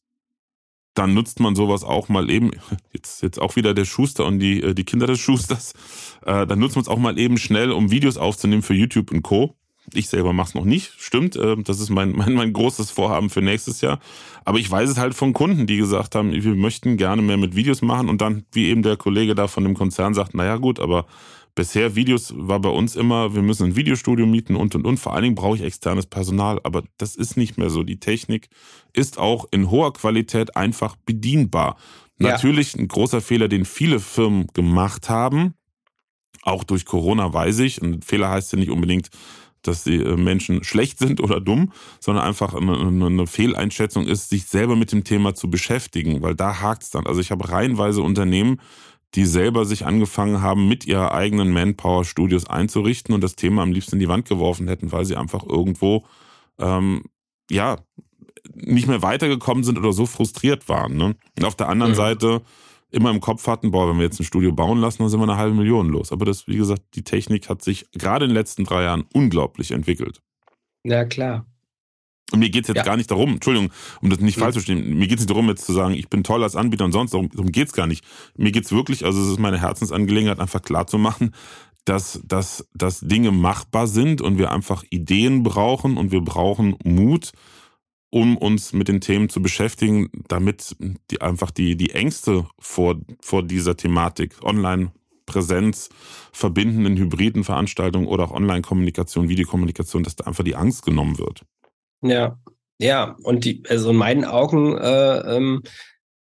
[0.98, 2.52] dann nutzt man sowas auch mal eben,
[2.92, 5.74] jetzt, jetzt auch wieder der Schuster und die, äh, die Kinder des Schusters,
[6.26, 9.22] äh, dann nutzt man es auch mal eben schnell, um Videos aufzunehmen für YouTube und
[9.22, 9.56] Co.
[9.94, 11.36] Ich selber mache es noch nicht, stimmt.
[11.36, 14.00] Äh, das ist mein, mein, mein großes Vorhaben für nächstes Jahr.
[14.44, 17.56] Aber ich weiß es halt von Kunden, die gesagt haben, wir möchten gerne mehr mit
[17.56, 20.80] Videos machen und dann, wie eben der Kollege da von dem Konzern sagt, naja gut,
[20.80, 21.06] aber
[21.58, 25.00] Bisher Videos war bei uns immer, wir müssen ein Videostudio mieten und und und.
[25.00, 27.82] Vor allen Dingen brauche ich externes Personal, aber das ist nicht mehr so.
[27.82, 28.50] Die Technik
[28.94, 31.78] ist auch in hoher Qualität einfach bedienbar.
[32.20, 32.30] Ja.
[32.30, 35.56] Natürlich ein großer Fehler, den viele Firmen gemacht haben.
[36.44, 37.82] Auch durch Corona weiß ich.
[37.82, 39.10] Ein Fehler heißt ja nicht unbedingt,
[39.64, 44.46] dass die äh, Menschen schlecht sind oder dumm, sondern einfach eine, eine Fehleinschätzung ist, sich
[44.46, 47.08] selber mit dem Thema zu beschäftigen, weil da hakt es dann.
[47.08, 48.62] Also ich habe reihenweise Unternehmen,
[49.18, 53.96] die selber sich angefangen haben, mit ihrer eigenen Manpower-Studios einzurichten und das Thema am liebsten
[53.96, 56.06] in die Wand geworfen hätten, weil sie einfach irgendwo
[56.60, 57.02] ähm,
[57.50, 57.78] ja
[58.54, 60.98] nicht mehr weitergekommen sind oder so frustriert waren.
[60.98, 61.16] Ne?
[61.36, 61.98] Und auf der anderen mhm.
[61.98, 62.42] Seite
[62.92, 65.24] immer im Kopf hatten, boah, wenn wir jetzt ein Studio bauen lassen, dann sind wir
[65.24, 66.12] eine halbe Million los.
[66.12, 69.72] Aber das, wie gesagt, die Technik hat sich gerade in den letzten drei Jahren unglaublich
[69.72, 70.22] entwickelt.
[70.84, 71.48] Ja, klar.
[72.32, 72.84] Und mir geht's jetzt ja.
[72.84, 73.72] gar nicht darum, Entschuldigung,
[74.02, 74.42] um das nicht mhm.
[74.42, 76.84] falsch zu verstehen, mir geht's nicht darum, jetzt zu sagen, ich bin toll als Anbieter
[76.84, 78.04] und sonst, darum, darum geht's gar nicht.
[78.36, 81.34] Mir geht's wirklich, also es ist meine Herzensangelegenheit, einfach klar zu machen,
[81.86, 87.32] dass, dass, dass Dinge machbar sind und wir einfach Ideen brauchen und wir brauchen Mut,
[88.10, 90.76] um uns mit den Themen zu beschäftigen, damit
[91.12, 94.92] die einfach die, die Ängste vor, vor dieser Thematik, Online,
[95.26, 95.90] Präsenz,
[96.34, 101.44] verbindenden hybriden Veranstaltungen oder auch Online-Kommunikation, Videokommunikation, dass da einfach die Angst genommen wird.
[102.02, 102.38] Ja,
[102.80, 105.64] ja, und die, also in meinen Augen äh, ähm,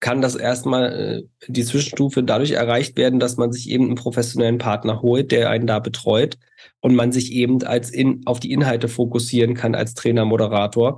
[0.03, 4.57] kann das erstmal äh, die Zwischenstufe dadurch erreicht werden, dass man sich eben einen professionellen
[4.57, 6.37] Partner holt, der einen da betreut
[6.81, 10.97] und man sich eben als in, auf die Inhalte fokussieren kann als Trainer, Moderator.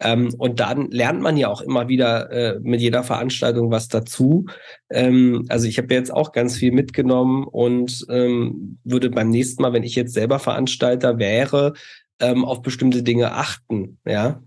[0.00, 4.44] Ähm, und dann lernt man ja auch immer wieder äh, mit jeder Veranstaltung was dazu.
[4.90, 9.72] Ähm, also ich habe jetzt auch ganz viel mitgenommen und ähm, würde beim nächsten Mal,
[9.72, 11.72] wenn ich jetzt selber Veranstalter wäre,
[12.20, 14.42] ähm, auf bestimmte Dinge achten, ja,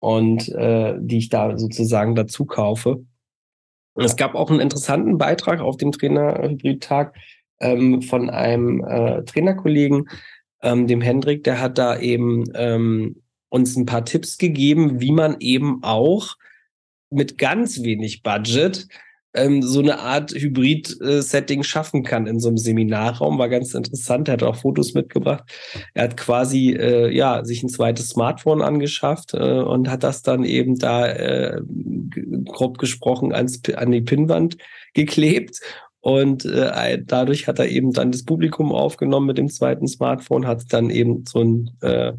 [0.00, 3.04] und äh, die ich da sozusagen dazu kaufe.
[3.94, 7.16] Es gab auch einen interessanten Beitrag auf dem Trainer-Hybrid-Tag
[7.60, 10.08] ähm, von einem äh, Trainerkollegen,
[10.62, 15.36] ähm, dem Hendrik, der hat da eben ähm, uns ein paar Tipps gegeben, wie man
[15.40, 16.36] eben auch
[17.10, 18.86] mit ganz wenig Budget
[19.34, 23.38] ähm, so eine Art Hybrid-Setting schaffen kann in so einem Seminarraum.
[23.38, 24.28] War ganz interessant.
[24.28, 25.44] Er hat auch Fotos mitgebracht.
[25.94, 30.44] Er hat quasi äh, ja sich ein zweites Smartphone angeschafft äh, und hat das dann
[30.44, 31.60] eben da äh,
[32.44, 34.56] grob gesprochen ans, an die Pinnwand
[34.94, 35.60] geklebt.
[36.00, 40.64] Und äh, dadurch hat er eben dann das Publikum aufgenommen mit dem zweiten Smartphone, hat
[40.72, 42.14] dann eben so ein äh,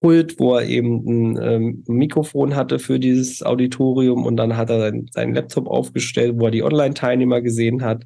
[0.00, 4.80] Pult, wo er eben ein ähm, Mikrofon hatte für dieses Auditorium und dann hat er
[4.80, 8.04] sein, seinen Laptop aufgestellt, wo er die Online-Teilnehmer gesehen hat.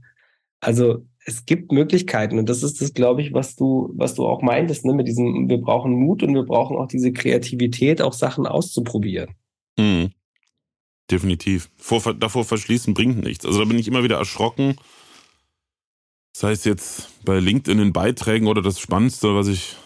[0.60, 4.42] Also es gibt Möglichkeiten und das ist das, glaube ich, was du, was du auch
[4.42, 4.94] meintest, ne?
[4.94, 9.34] mit diesem, wir brauchen Mut und wir brauchen auch diese Kreativität, auch Sachen auszuprobieren.
[9.78, 10.10] Mhm.
[11.10, 11.70] Definitiv.
[11.76, 13.44] Vor, davor verschließen bringt nichts.
[13.44, 14.76] Also da bin ich immer wieder erschrocken.
[16.32, 19.76] Das heißt jetzt bei LinkedIn in Beiträgen oder das Spannendste, was ich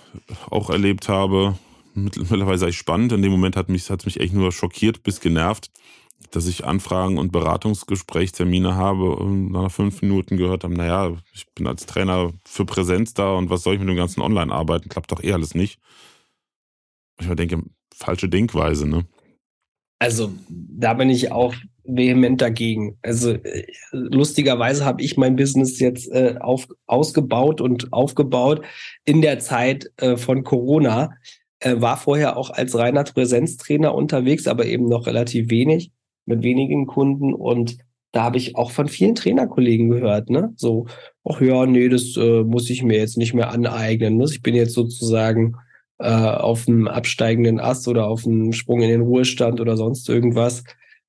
[0.51, 1.59] auch erlebt habe,
[1.95, 3.13] mittlerweile sei spannend.
[3.13, 5.71] In dem Moment hat mich, hat mich echt nur schockiert bis genervt.
[6.31, 11.67] dass ich Anfragen und Beratungsgesprächstermine habe und nach fünf Minuten gehört haben, naja, ich bin
[11.67, 14.89] als Trainer für Präsenz da und was soll ich mit dem ganzen Online-Arbeiten?
[14.89, 15.79] Klappt doch eh alles nicht.
[17.21, 17.63] Ich denke,
[17.95, 19.07] falsche Denkweise, ne?
[20.01, 22.99] Also, da bin ich auch vehement dagegen.
[23.03, 23.37] Also,
[23.93, 28.63] lustigerweise habe ich mein Business jetzt äh, auf, ausgebaut und aufgebaut
[29.05, 31.11] in der Zeit äh, von Corona.
[31.65, 35.91] Äh, war vorher auch als reiner Präsenztrainer unterwegs, aber eben noch relativ wenig
[36.27, 37.79] mit wenigen Kunden und
[38.13, 40.53] da habe ich auch von vielen Trainerkollegen gehört, ne?
[40.57, 40.87] So,
[41.25, 44.19] ach ja, nee, das äh, muss ich mir jetzt nicht mehr aneignen.
[44.19, 44.27] Ne?
[44.31, 45.57] Ich bin jetzt sozusagen
[45.99, 50.63] äh, auf einem absteigenden Ast oder auf einem Sprung in den Ruhestand oder sonst irgendwas.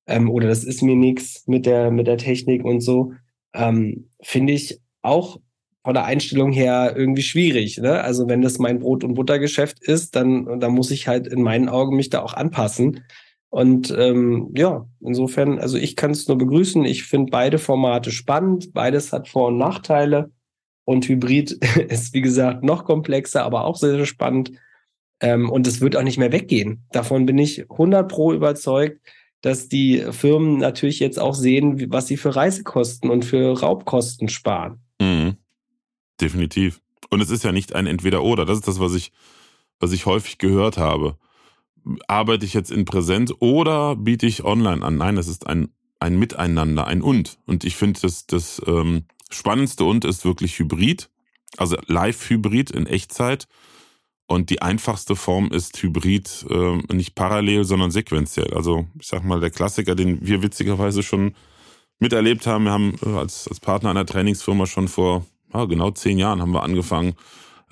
[0.06, 3.12] Ähm, oder das ist mir nichts mit der, mit der Technik und so.
[3.54, 5.38] Ähm, Finde ich auch
[5.86, 7.78] von der Einstellung her irgendwie schwierig.
[7.78, 8.02] Ne?
[8.02, 11.68] Also wenn das mein Brot- und Buttergeschäft ist, dann, dann muss ich halt in meinen
[11.68, 13.04] Augen mich da auch anpassen.
[13.50, 16.84] Und ähm, ja, insofern, also ich kann es nur begrüßen.
[16.84, 18.72] Ich finde beide Formate spannend.
[18.72, 20.32] Beides hat Vor- und Nachteile.
[20.84, 21.52] Und Hybrid
[21.88, 24.50] ist, wie gesagt, noch komplexer, aber auch sehr, sehr spannend.
[25.20, 26.82] Ähm, und es wird auch nicht mehr weggehen.
[26.90, 29.06] Davon bin ich 100 pro überzeugt,
[29.40, 34.80] dass die Firmen natürlich jetzt auch sehen, was sie für Reisekosten und für Raubkosten sparen.
[36.20, 36.80] Definitiv.
[37.10, 38.44] Und es ist ja nicht ein Entweder-Oder.
[38.44, 39.12] Das ist das, was ich,
[39.78, 41.18] was ich häufig gehört habe
[42.08, 44.96] arbeite ich jetzt in Präsenz oder biete ich online an?
[44.96, 45.68] Nein, es ist ein,
[46.00, 47.38] ein Miteinander, ein Und.
[47.46, 51.10] Und ich finde, das, das ähm, spannendste Und ist wirklich Hybrid,
[51.56, 53.46] also Live-Hybrid in Echtzeit.
[54.28, 58.52] Und die einfachste Form ist Hybrid, äh, nicht parallel, sondern sequenziell.
[58.54, 61.34] Also ich sag mal, der Klassiker, den wir witzigerweise schon
[62.00, 62.64] miterlebt haben.
[62.64, 65.24] Wir haben äh, als, als Partner einer Trainingsfirma schon vor
[65.56, 67.14] ja, genau zehn Jahren haben wir angefangen,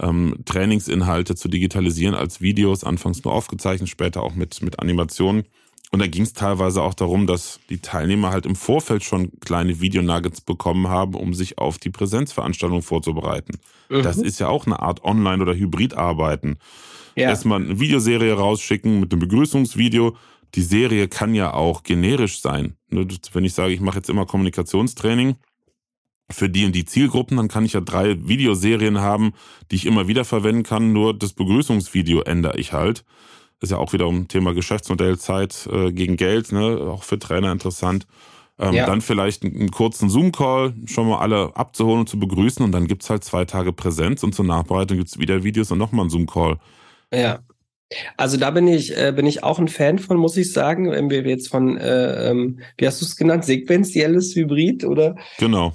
[0.01, 5.45] ähm, Trainingsinhalte zu digitalisieren als Videos, anfangs nur aufgezeichnet, später auch mit, mit Animationen.
[5.93, 9.81] Und da ging es teilweise auch darum, dass die Teilnehmer halt im Vorfeld schon kleine
[9.81, 13.59] Videonuggets bekommen haben, um sich auf die Präsenzveranstaltung vorzubereiten.
[13.89, 14.03] Mhm.
[14.03, 16.57] Das ist ja auch eine Art Online- oder Hybrid-Arbeiten.
[17.15, 17.29] Ja.
[17.29, 20.17] Erstmal eine Videoserie rausschicken mit einem Begrüßungsvideo.
[20.57, 22.77] Die Serie kann ja auch generisch sein.
[22.91, 25.37] Ne, wenn ich sage, ich mache jetzt immer Kommunikationstraining,
[26.31, 29.33] für die und die Zielgruppen, dann kann ich ja drei Videoserien haben,
[29.71, 33.05] die ich immer wieder verwenden kann, nur das Begrüßungsvideo ändere ich halt.
[33.61, 36.79] Das ist ja auch wiederum Thema Geschäftsmodell, Zeit äh, gegen Geld, ne?
[36.81, 38.07] auch für Trainer interessant.
[38.59, 38.87] Ähm, ja.
[38.87, 43.11] Dann vielleicht einen, kurzen Zoom-Call, schon mal alle abzuholen und zu begrüßen und dann gibt's
[43.11, 46.59] halt zwei Tage Präsenz und zur Nachbereitung gibt's wieder Videos und nochmal einen Zoom-Call.
[47.13, 47.41] Ja.
[48.17, 51.11] Also da bin ich, äh, bin ich auch ein Fan von, muss ich sagen, wenn
[51.11, 55.17] wir jetzt von, äh, ähm, wie hast du es genannt, sequenzielles Hybrid oder?
[55.39, 55.75] Genau.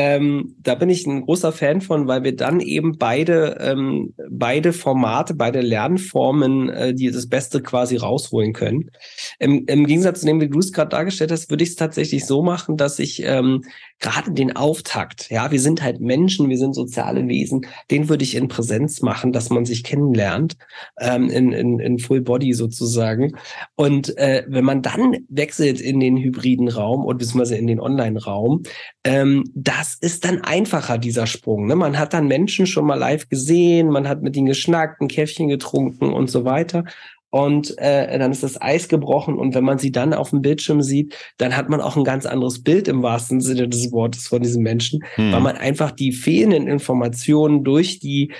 [0.00, 4.72] Ähm, da bin ich ein großer Fan von, weil wir dann eben beide, ähm, beide
[4.72, 8.92] Formate, beide Lernformen, äh, die das Beste quasi rausholen können.
[9.40, 12.26] Im, im Gegensatz zu dem, wie du es gerade dargestellt hast, würde ich es tatsächlich
[12.26, 13.62] so machen, dass ich ähm,
[13.98, 18.36] gerade den Auftakt, ja, wir sind halt Menschen, wir sind soziale Wesen, den würde ich
[18.36, 20.56] in Präsenz machen, dass man sich kennenlernt,
[21.00, 23.32] ähm, in, in, in Full Body sozusagen.
[23.74, 28.62] Und äh, wenn man dann wechselt in den hybriden Raum und beziehungsweise in den Online-Raum,
[29.02, 31.66] ähm, das ist dann einfacher, dieser Sprung.
[31.66, 31.76] Ne?
[31.76, 35.48] Man hat dann Menschen schon mal live gesehen, man hat mit ihnen geschnackt, ein Käffchen
[35.48, 36.84] getrunken und so weiter
[37.30, 40.82] und äh, dann ist das Eis gebrochen und wenn man sie dann auf dem Bildschirm
[40.82, 44.42] sieht, dann hat man auch ein ganz anderes Bild im wahrsten Sinne des Wortes von
[44.42, 45.32] diesem Menschen, hm.
[45.32, 48.32] weil man einfach die fehlenden Informationen durch die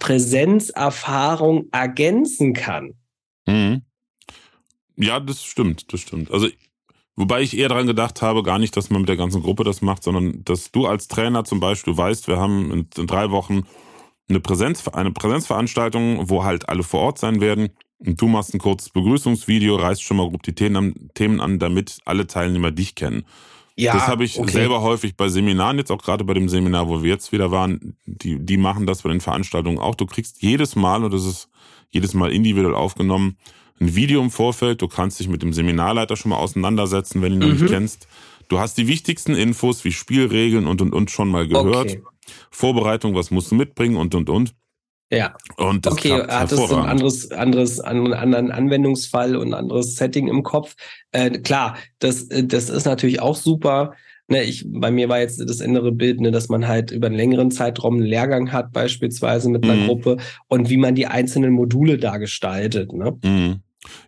[0.00, 2.94] Präsenzerfahrung ergänzen kann.
[3.48, 3.82] Hm.
[4.96, 6.30] Ja, das stimmt, das stimmt.
[6.30, 6.48] Also
[7.16, 9.82] Wobei ich eher daran gedacht habe, gar nicht, dass man mit der ganzen Gruppe das
[9.82, 13.62] macht, sondern dass du als Trainer zum Beispiel weißt, wir haben in, in drei Wochen
[14.28, 17.70] eine, Präsenz, eine Präsenzveranstaltung, wo halt alle vor Ort sein werden.
[17.98, 22.26] Und du machst ein kurzes Begrüßungsvideo, reißt schon mal grob die Themen an, damit alle
[22.26, 23.24] Teilnehmer dich kennen.
[23.76, 24.50] Ja, das habe ich okay.
[24.50, 27.96] selber häufig bei Seminaren, jetzt auch gerade bei dem Seminar, wo wir jetzt wieder waren,
[28.06, 29.96] die, die machen das bei den Veranstaltungen auch.
[29.96, 31.48] Du kriegst jedes Mal, und das ist
[31.90, 33.36] jedes Mal individuell aufgenommen,
[33.80, 34.82] ein Video im Vorfeld.
[34.82, 37.54] Du kannst dich mit dem Seminarleiter schon mal auseinandersetzen, wenn du ihn mhm.
[37.54, 38.08] noch nicht kennst.
[38.48, 41.90] Du hast die wichtigsten Infos wie Spielregeln und und und schon mal gehört.
[41.90, 42.02] Okay.
[42.50, 44.54] Vorbereitung, was musst du mitbringen und und und.
[45.10, 45.34] Ja.
[45.56, 50.28] Und das okay, hattest du ein anderes, anderes, einen anderen Anwendungsfall und ein anderes Setting
[50.28, 50.74] im Kopf.
[51.12, 53.94] Äh, klar, das, äh, das ist natürlich auch super.
[54.26, 57.16] Ne, ich, bei mir war jetzt das innere Bild, ne, dass man halt über einen
[57.16, 59.86] längeren Zeitraum einen Lehrgang hat, beispielsweise mit einer mhm.
[59.86, 60.16] Gruppe
[60.48, 62.92] und wie man die einzelnen Module da gestaltet.
[62.94, 63.18] Ne?
[63.22, 63.60] Mhm.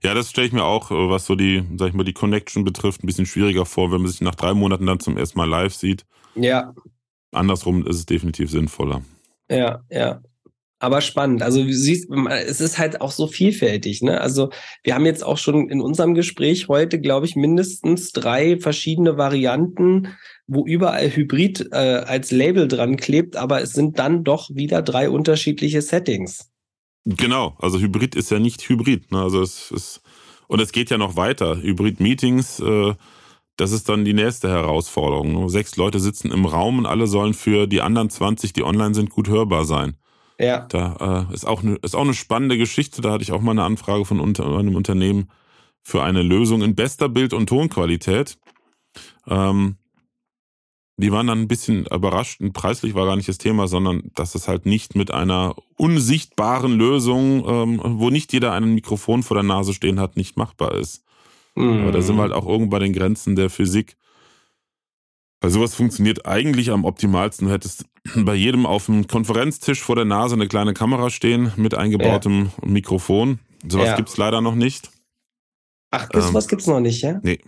[0.03, 2.65] Ja, das stelle ich mir auch, äh, was so die, sag ich mal, die Connection
[2.65, 5.49] betrifft, ein bisschen schwieriger vor, wenn man sich nach drei Monaten dann zum ersten Mal
[5.49, 6.07] live sieht.
[6.35, 6.73] Ja.
[7.33, 9.03] Andersrum ist es definitiv sinnvoller.
[9.51, 10.23] Ja, ja.
[10.79, 11.43] Aber spannend.
[11.43, 14.03] Also siehst, es ist halt auch so vielfältig.
[14.03, 14.21] Ne?
[14.21, 14.51] Also
[14.83, 20.09] wir haben jetzt auch schon in unserem Gespräch heute, glaube ich, mindestens drei verschiedene Varianten,
[20.47, 25.09] wo überall Hybrid äh, als Label dran klebt, aber es sind dann doch wieder drei
[25.09, 26.51] unterschiedliche Settings.
[27.05, 29.13] Genau, also Hybrid ist ja nicht Hybrid.
[29.13, 29.23] Ne?
[29.23, 30.03] Also es ist
[30.49, 31.57] und es geht ja noch weiter.
[31.61, 32.95] Hybrid-Meetings, äh,
[33.57, 35.33] das ist dann die nächste Herausforderung.
[35.33, 35.51] Ne?
[35.51, 39.11] Sechs Leute sitzen im Raum und alle sollen für die anderen 20, die online sind,
[39.11, 39.97] gut hörbar sein.
[40.39, 40.67] Ja.
[40.69, 43.01] Da äh, ist, auch eine, ist auch eine spannende Geschichte.
[43.01, 45.31] Da hatte ich auch mal eine Anfrage von unter, einem Unternehmen
[45.83, 48.39] für eine Lösung in bester Bild- und Tonqualität.
[49.27, 49.77] Ähm,
[50.99, 52.41] die waren dann ein bisschen überrascht.
[52.41, 56.73] Und preislich war gar nicht das Thema, sondern dass es halt nicht mit einer unsichtbaren
[56.73, 61.05] Lösung, ähm, wo nicht jeder ein Mikrofon vor der Nase stehen hat, nicht machbar ist.
[61.55, 61.83] Mhm.
[61.83, 63.97] Aber da sind wir halt auch irgendwo bei den Grenzen der Physik.
[65.47, 67.47] Weil sowas funktioniert eigentlich am optimalsten.
[67.47, 67.85] Du hättest
[68.17, 72.69] bei jedem auf dem Konferenztisch vor der Nase eine kleine Kamera stehen mit eingebautem ja.
[72.69, 73.39] Mikrofon.
[73.65, 73.97] Sowas ja.
[73.97, 74.91] gibt's leider noch nicht.
[75.93, 77.21] Ach, ähm, sowas gibt's noch nicht, ja?
[77.23, 77.39] Nee.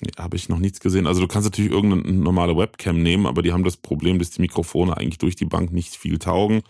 [0.00, 1.06] nee Habe ich noch nichts gesehen.
[1.06, 4.40] Also du kannst natürlich irgendeine normale Webcam nehmen, aber die haben das Problem, dass die
[4.40, 6.62] Mikrofone eigentlich durch die Bank nicht viel taugen,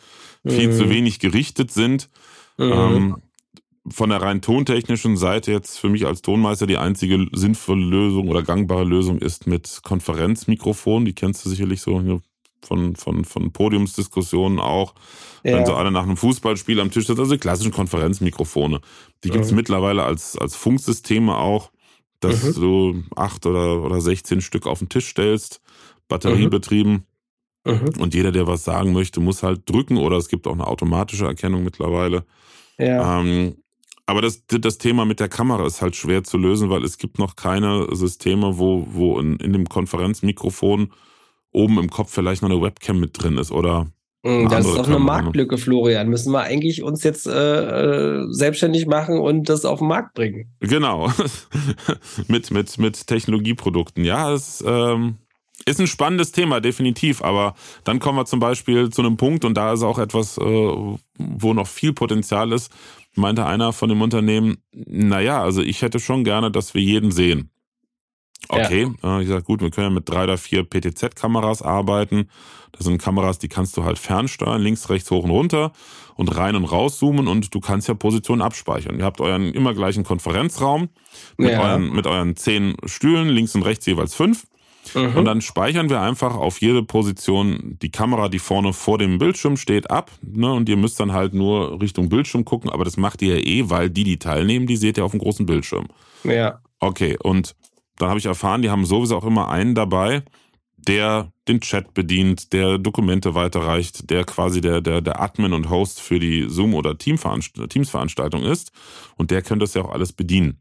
[0.43, 0.51] mhm.
[0.51, 2.09] viel zu wenig gerichtet sind.
[2.59, 2.72] Mhm.
[2.72, 3.16] Ähm,
[3.89, 8.43] von der rein tontechnischen Seite jetzt für mich als Tonmeister die einzige sinnvolle Lösung oder
[8.43, 11.05] gangbare Lösung ist mit Konferenzmikrofon.
[11.05, 12.20] Die kennst du sicherlich so
[12.62, 14.95] von, von, von Podiumsdiskussionen auch.
[15.43, 15.59] Ja.
[15.59, 18.80] Wenn so alle nach einem Fußballspiel am Tisch sitzen, also die klassischen Konferenzmikrofone.
[19.22, 19.57] Die gibt's mhm.
[19.57, 21.70] mittlerweile als, als Funksysteme auch,
[22.20, 22.61] dass mhm.
[22.61, 25.61] du acht oder, oder 16 Stück auf den Tisch stellst,
[26.09, 27.05] batteriebetrieben.
[27.66, 27.72] Mhm.
[27.72, 28.01] mhm.
[28.01, 31.26] Und jeder, der was sagen möchte, muss halt drücken oder es gibt auch eine automatische
[31.26, 32.24] Erkennung mittlerweile.
[32.78, 33.20] Ja.
[33.20, 33.57] Ähm,
[34.07, 37.19] aber das, das Thema mit der Kamera ist halt schwer zu lösen, weil es gibt
[37.19, 40.93] noch keine Systeme, wo, wo in, in dem Konferenzmikrofon
[41.53, 43.87] oben im Kopf vielleicht noch eine Webcam mit drin ist oder
[44.25, 46.09] hm, das ist doch eine Marktlücke, Florian.
[46.09, 50.51] Müssen wir eigentlich uns jetzt äh, äh, selbstständig machen und das auf den Markt bringen.
[50.61, 51.13] Genau.
[52.29, 54.03] mit, mit, mit Technologieprodukten.
[54.03, 55.17] Ja, es ähm,
[55.67, 57.23] ist ein spannendes Thema, definitiv.
[57.23, 60.43] Aber dann kommen wir zum Beispiel zu einem Punkt, und da ist auch etwas, äh,
[61.19, 62.73] wo noch viel Potenzial ist,
[63.17, 67.51] meinte einer von dem Unternehmen, naja, also ich hätte schon gerne, dass wir jeden sehen.
[68.49, 69.19] Okay, ja.
[69.19, 72.29] Äh, ich sage, gut, wir können ja mit drei oder vier PTZ-Kameras arbeiten.
[72.73, 75.73] Das sind Kameras, die kannst du halt fernsteuern, links, rechts, hoch und runter
[76.17, 78.99] und rein und rauszoomen und du kannst ja Positionen abspeichern.
[78.99, 80.89] Ihr habt euren immer gleichen Konferenzraum
[81.37, 81.61] mit, ja.
[81.62, 84.47] euren, mit euren zehn Stühlen, links und rechts jeweils fünf.
[84.95, 85.16] Mhm.
[85.16, 89.57] Und dann speichern wir einfach auf jede Position die Kamera, die vorne vor dem Bildschirm
[89.57, 90.11] steht, ab.
[90.22, 90.53] Ne?
[90.53, 93.70] Und ihr müsst dann halt nur Richtung Bildschirm gucken, aber das macht ihr ja eh,
[93.70, 95.87] weil die, die teilnehmen, die seht ihr auf dem großen Bildschirm.
[96.24, 96.61] Ja.
[96.80, 97.55] Okay, und
[97.99, 100.22] dann habe ich erfahren, die haben sowieso auch immer einen dabei,
[100.76, 106.01] der den Chat bedient, der Dokumente weiterreicht, der quasi der, der, der Admin und Host
[106.01, 108.72] für die Zoom- oder Teams-Veranstaltung ist.
[109.16, 110.61] Und der könnte das ja auch alles bedienen.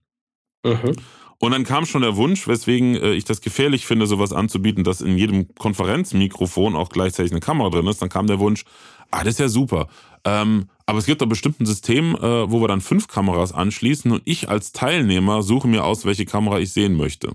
[0.63, 0.95] Mhm.
[1.39, 5.01] Und dann kam schon der Wunsch, weswegen äh, ich das gefährlich finde, sowas anzubieten, dass
[5.01, 8.01] in jedem Konferenzmikrofon auch gleichzeitig eine Kamera drin ist.
[8.01, 8.63] Dann kam der Wunsch,
[9.11, 9.88] ah, das ist ja super.
[10.25, 14.11] Ähm, aber es gibt da bestimmt ein System, äh, wo wir dann fünf Kameras anschließen
[14.11, 17.31] und ich als Teilnehmer suche mir aus, welche Kamera ich sehen möchte.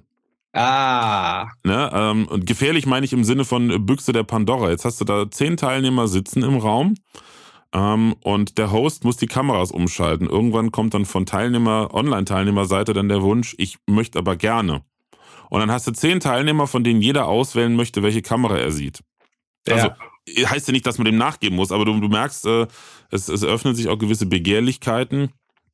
[0.55, 1.49] Ah.
[1.62, 4.70] Ne, ähm, und gefährlich meine ich im Sinne von Büchse der Pandora.
[4.70, 6.94] Jetzt hast du da zehn Teilnehmer sitzen im Raum
[7.75, 10.27] ähm, und der Host muss die Kameras umschalten.
[10.27, 14.83] Irgendwann kommt dann von Teilnehmer, Online-Teilnehmerseite dann der Wunsch, ich möchte aber gerne.
[15.51, 19.01] Und dann hast du zehn Teilnehmer, von denen jeder auswählen möchte, welche Kamera er sieht.
[19.69, 19.89] Also
[20.29, 20.51] ja.
[20.51, 22.66] heißt ja nicht, dass man dem nachgeben muss, aber du, du merkst, äh,
[23.11, 25.33] es, es öffnen sich auch gewisse Begehrlichkeiten.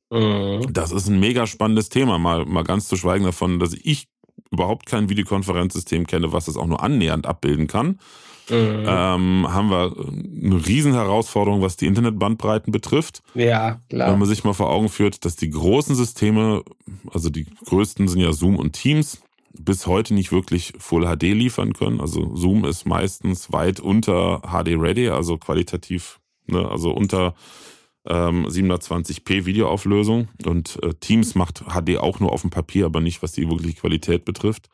[0.09, 0.67] Mhm.
[0.71, 4.07] Das ist ein mega spannendes Thema, mal, mal ganz zu schweigen davon, dass ich
[4.51, 7.99] überhaupt kein Videokonferenzsystem kenne, was das auch nur annähernd abbilden kann
[8.49, 8.85] mhm.
[8.85, 13.21] ähm, haben wir eine Riesenherausforderung, was die Internetbandbreiten betrifft.
[13.33, 14.11] Ja, klar.
[14.11, 16.63] Wenn man sich mal vor Augen führt, dass die großen Systeme,
[17.13, 19.21] also die größten sind ja Zoom und Teams,
[19.57, 22.01] bis heute nicht wirklich Full HD liefern können.
[22.01, 27.35] Also Zoom ist meistens weit unter HD Ready, also qualitativ, ne, also unter
[28.05, 33.23] ähm, 720p Videoauflösung und äh, Teams macht HD auch nur auf dem Papier, aber nicht
[33.23, 34.69] was die wirkliche Qualität betrifft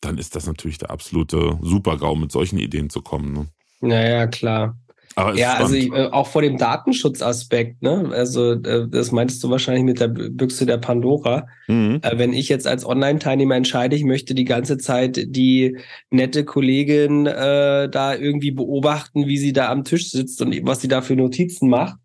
[0.00, 3.32] dann ist das natürlich der absolute Supergau, mit solchen Ideen zu kommen.
[3.32, 3.46] Ne?
[3.80, 4.76] Naja, klar.
[5.16, 5.60] ja, spannend.
[5.60, 8.10] also ich, äh, auch vor dem Datenschutzaspekt, ne?
[8.12, 11.46] Also äh, das meintest du wahrscheinlich mit der Büchse der Pandora.
[11.68, 12.00] Mhm.
[12.02, 15.78] Äh, wenn ich jetzt als Online-Teilnehmer entscheide, ich möchte die ganze Zeit die
[16.10, 20.88] nette Kollegin äh, da irgendwie beobachten, wie sie da am Tisch sitzt und was sie
[20.88, 21.96] da für Notizen macht,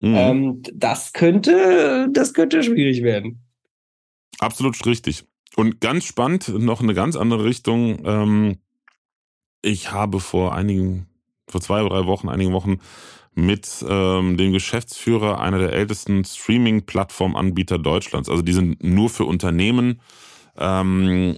[0.00, 0.14] mhm.
[0.14, 3.40] ähm, das könnte, das könnte schwierig werden.
[4.40, 5.24] Absolut richtig.
[5.58, 7.98] Und ganz spannend, noch eine ganz andere Richtung.
[8.04, 8.58] Ähm,
[9.60, 11.08] ich habe vor einigen,
[11.48, 12.78] vor zwei oder drei Wochen, einigen Wochen
[13.34, 18.28] mit ähm, dem Geschäftsführer einer der ältesten Streaming-Plattformanbieter Deutschlands.
[18.28, 20.00] Also die sind nur für Unternehmen
[20.56, 21.36] ähm,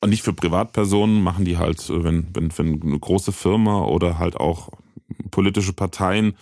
[0.00, 4.36] und nicht für Privatpersonen, machen die halt, wenn, wenn, wenn eine große Firma oder halt
[4.36, 4.70] auch
[5.30, 6.36] politische Parteien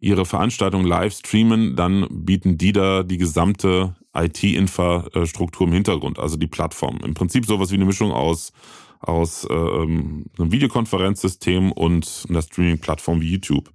[0.00, 6.46] ihre Veranstaltung live streamen, dann bieten die da die gesamte IT-Infrastruktur im Hintergrund, also die
[6.46, 6.98] Plattform.
[7.04, 8.52] Im Prinzip sowas wie eine Mischung aus
[9.00, 13.70] aus ähm, einem Videokonferenzsystem und einer Streaming-Plattform wie YouTube.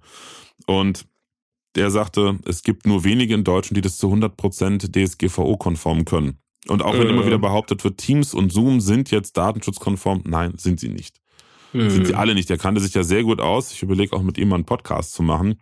[0.66, 1.06] Und
[1.76, 6.38] der sagte, es gibt nur wenige in Deutschland, die das zu 100% DSGVO-konform können.
[6.68, 7.10] Und auch wenn äh.
[7.10, 11.20] immer wieder behauptet wird, Teams und Zoom sind jetzt datenschutzkonform, nein, sind sie nicht.
[11.72, 11.88] Äh.
[11.88, 12.50] Sind sie alle nicht.
[12.50, 13.72] Er kannte sich ja sehr gut aus.
[13.72, 15.60] Ich überlege auch mit ihm mal einen Podcast zu machen,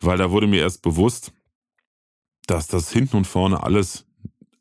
[0.00, 1.32] weil da wurde mir erst bewusst,
[2.46, 4.06] dass das hinten und vorne alles,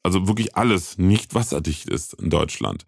[0.03, 2.85] also wirklich alles nicht wasserdicht ist in Deutschland.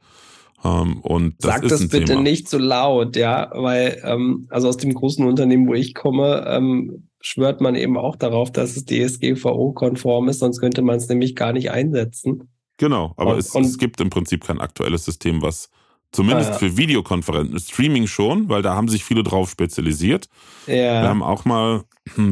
[0.63, 2.21] Ähm, und das Sag ist das bitte Thema.
[2.21, 7.07] nicht so laut, ja, weil ähm, also aus dem großen Unternehmen, wo ich komme, ähm,
[7.21, 11.53] schwört man eben auch darauf, dass es DSGVO-konform ist, sonst könnte man es nämlich gar
[11.53, 12.49] nicht einsetzen.
[12.77, 15.69] Genau, aber und, es, und, es, gibt im Prinzip kein aktuelles System, was
[16.11, 16.57] zumindest ja.
[16.57, 20.29] für Videokonferenzen, Streaming schon, weil da haben sich viele drauf spezialisiert.
[20.67, 21.01] Ja.
[21.01, 21.83] Wir haben auch mal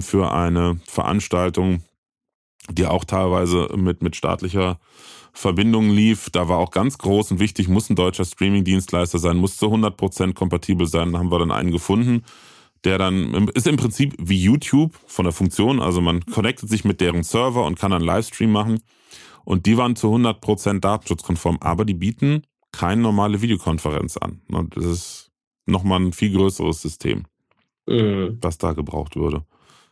[0.02, 1.82] für eine Veranstaltung,
[2.70, 4.80] die auch teilweise mit, mit staatlicher
[5.34, 6.30] Verbindung lief.
[6.30, 10.34] Da war auch ganz groß und wichtig, muss ein deutscher Streaming-Dienstleister sein, muss zu 100%
[10.34, 11.12] kompatibel sein.
[11.12, 12.24] Da haben wir dann einen gefunden,
[12.84, 15.82] der dann ist im Prinzip wie YouTube von der Funktion.
[15.82, 18.80] Also man connectet sich mit deren Server und kann dann Livestream machen.
[19.46, 24.42] Und die waren zu 100% datenschutzkonform, aber die bieten keine normale Videokonferenz an.
[24.76, 25.32] Das ist
[25.66, 27.26] nochmal ein viel größeres System,
[27.88, 28.38] mhm.
[28.42, 29.46] was da gebraucht würde.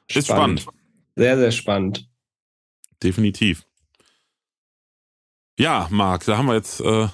[0.08, 0.66] Ist spannend.
[1.16, 2.11] Sehr, sehr spannend.
[3.04, 3.66] Definitiv.
[5.58, 7.08] Ja, Marc, da haben wir jetzt äh,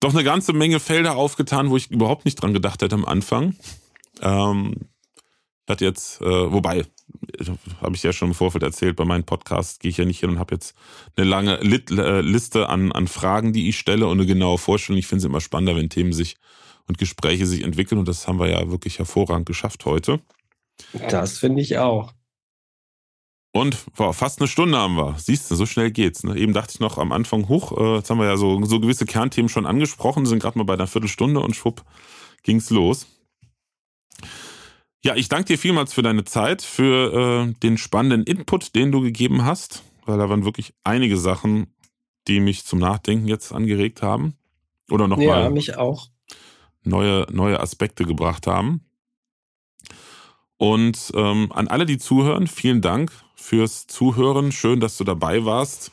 [0.00, 3.56] doch eine ganze Menge Felder aufgetan, wo ich überhaupt nicht dran gedacht hätte am Anfang.
[4.20, 4.74] Ähm,
[5.68, 6.84] hat jetzt, äh, wobei,
[7.80, 10.30] habe ich ja schon im Vorfeld erzählt, bei meinem Podcast gehe ich ja nicht hin
[10.30, 10.74] und habe jetzt
[11.16, 14.98] eine lange Lit äh, Liste an, an Fragen, die ich stelle und eine genaue Vorstellung.
[14.98, 16.36] Ich finde es immer spannender, wenn Themen sich
[16.86, 20.20] und Gespräche sich entwickeln und das haben wir ja wirklich hervorragend geschafft heute.
[21.10, 22.12] Das finde ich auch.
[23.58, 25.16] Und boah, fast eine Stunde haben wir.
[25.18, 26.22] Siehst du, so schnell geht's.
[26.22, 26.38] Ne?
[26.38, 29.04] Eben dachte ich noch am Anfang hoch, äh, jetzt haben wir ja so, so gewisse
[29.04, 31.82] Kernthemen schon angesprochen, sind gerade mal bei einer Viertelstunde und schwupp
[32.44, 33.08] ging's los.
[35.04, 39.00] Ja, ich danke dir vielmals für deine Zeit, für äh, den spannenden Input, den du
[39.00, 41.74] gegeben hast, weil da waren wirklich einige Sachen,
[42.28, 44.34] die mich zum Nachdenken jetzt angeregt haben.
[44.88, 45.26] Oder nochmal.
[45.26, 46.06] Ja, mich auch.
[46.84, 48.84] Neue, neue Aspekte gebracht haben.
[50.58, 54.52] Und ähm, an alle, die zuhören, vielen Dank fürs Zuhören.
[54.52, 55.92] Schön, dass du dabei warst.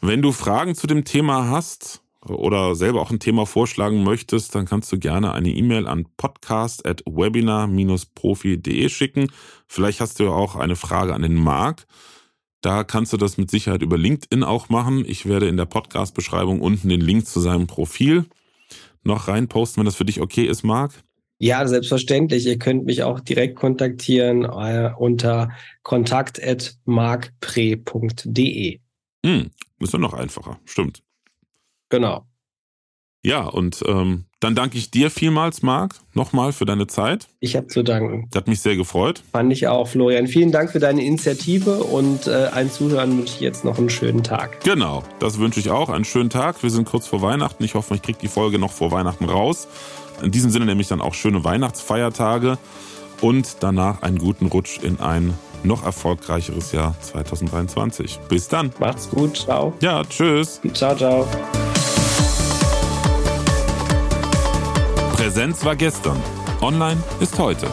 [0.00, 4.66] Wenn du Fragen zu dem Thema hast oder selber auch ein Thema vorschlagen möchtest, dann
[4.66, 9.32] kannst du gerne eine E-Mail an podcast.webinar-profi.de schicken.
[9.66, 11.86] Vielleicht hast du ja auch eine Frage an den Marc.
[12.60, 15.04] Da kannst du das mit Sicherheit über LinkedIn auch machen.
[15.06, 18.26] Ich werde in der Podcast-Beschreibung unten den Link zu seinem Profil
[19.02, 20.92] noch reinposten, wenn das für dich okay ist, Marc.
[21.38, 22.46] Ja, selbstverständlich.
[22.46, 25.50] Ihr könnt mich auch direkt kontaktieren äh, unter
[25.82, 28.80] kontakt.markpre.de.
[29.24, 31.02] Hm, ist doch noch einfacher, stimmt.
[31.88, 32.26] Genau.
[33.22, 37.26] Ja, und ähm, dann danke ich dir vielmals, Marc, nochmal für deine Zeit.
[37.40, 38.28] Ich habe zu danken.
[38.30, 39.20] Das hat mich sehr gefreut.
[39.32, 40.28] Fand ich auch, Florian.
[40.28, 44.22] Vielen Dank für deine Initiative und äh, allen Zuhörern wünsche ich jetzt noch einen schönen
[44.22, 44.62] Tag.
[44.62, 45.88] Genau, das wünsche ich auch.
[45.88, 46.62] Einen schönen Tag.
[46.62, 47.64] Wir sind kurz vor Weihnachten.
[47.64, 49.66] Ich hoffe, ich kriege die Folge noch vor Weihnachten raus.
[50.22, 52.58] In diesem Sinne nämlich dann auch schöne Weihnachtsfeiertage
[53.20, 58.20] und danach einen guten Rutsch in ein noch erfolgreicheres Jahr 2023.
[58.28, 58.72] Bis dann.
[58.78, 59.36] Macht's gut.
[59.36, 59.74] Ciao.
[59.80, 60.60] Ja, tschüss.
[60.72, 61.26] Ciao, ciao.
[65.14, 66.16] Präsenz war gestern.
[66.60, 67.66] Online ist heute.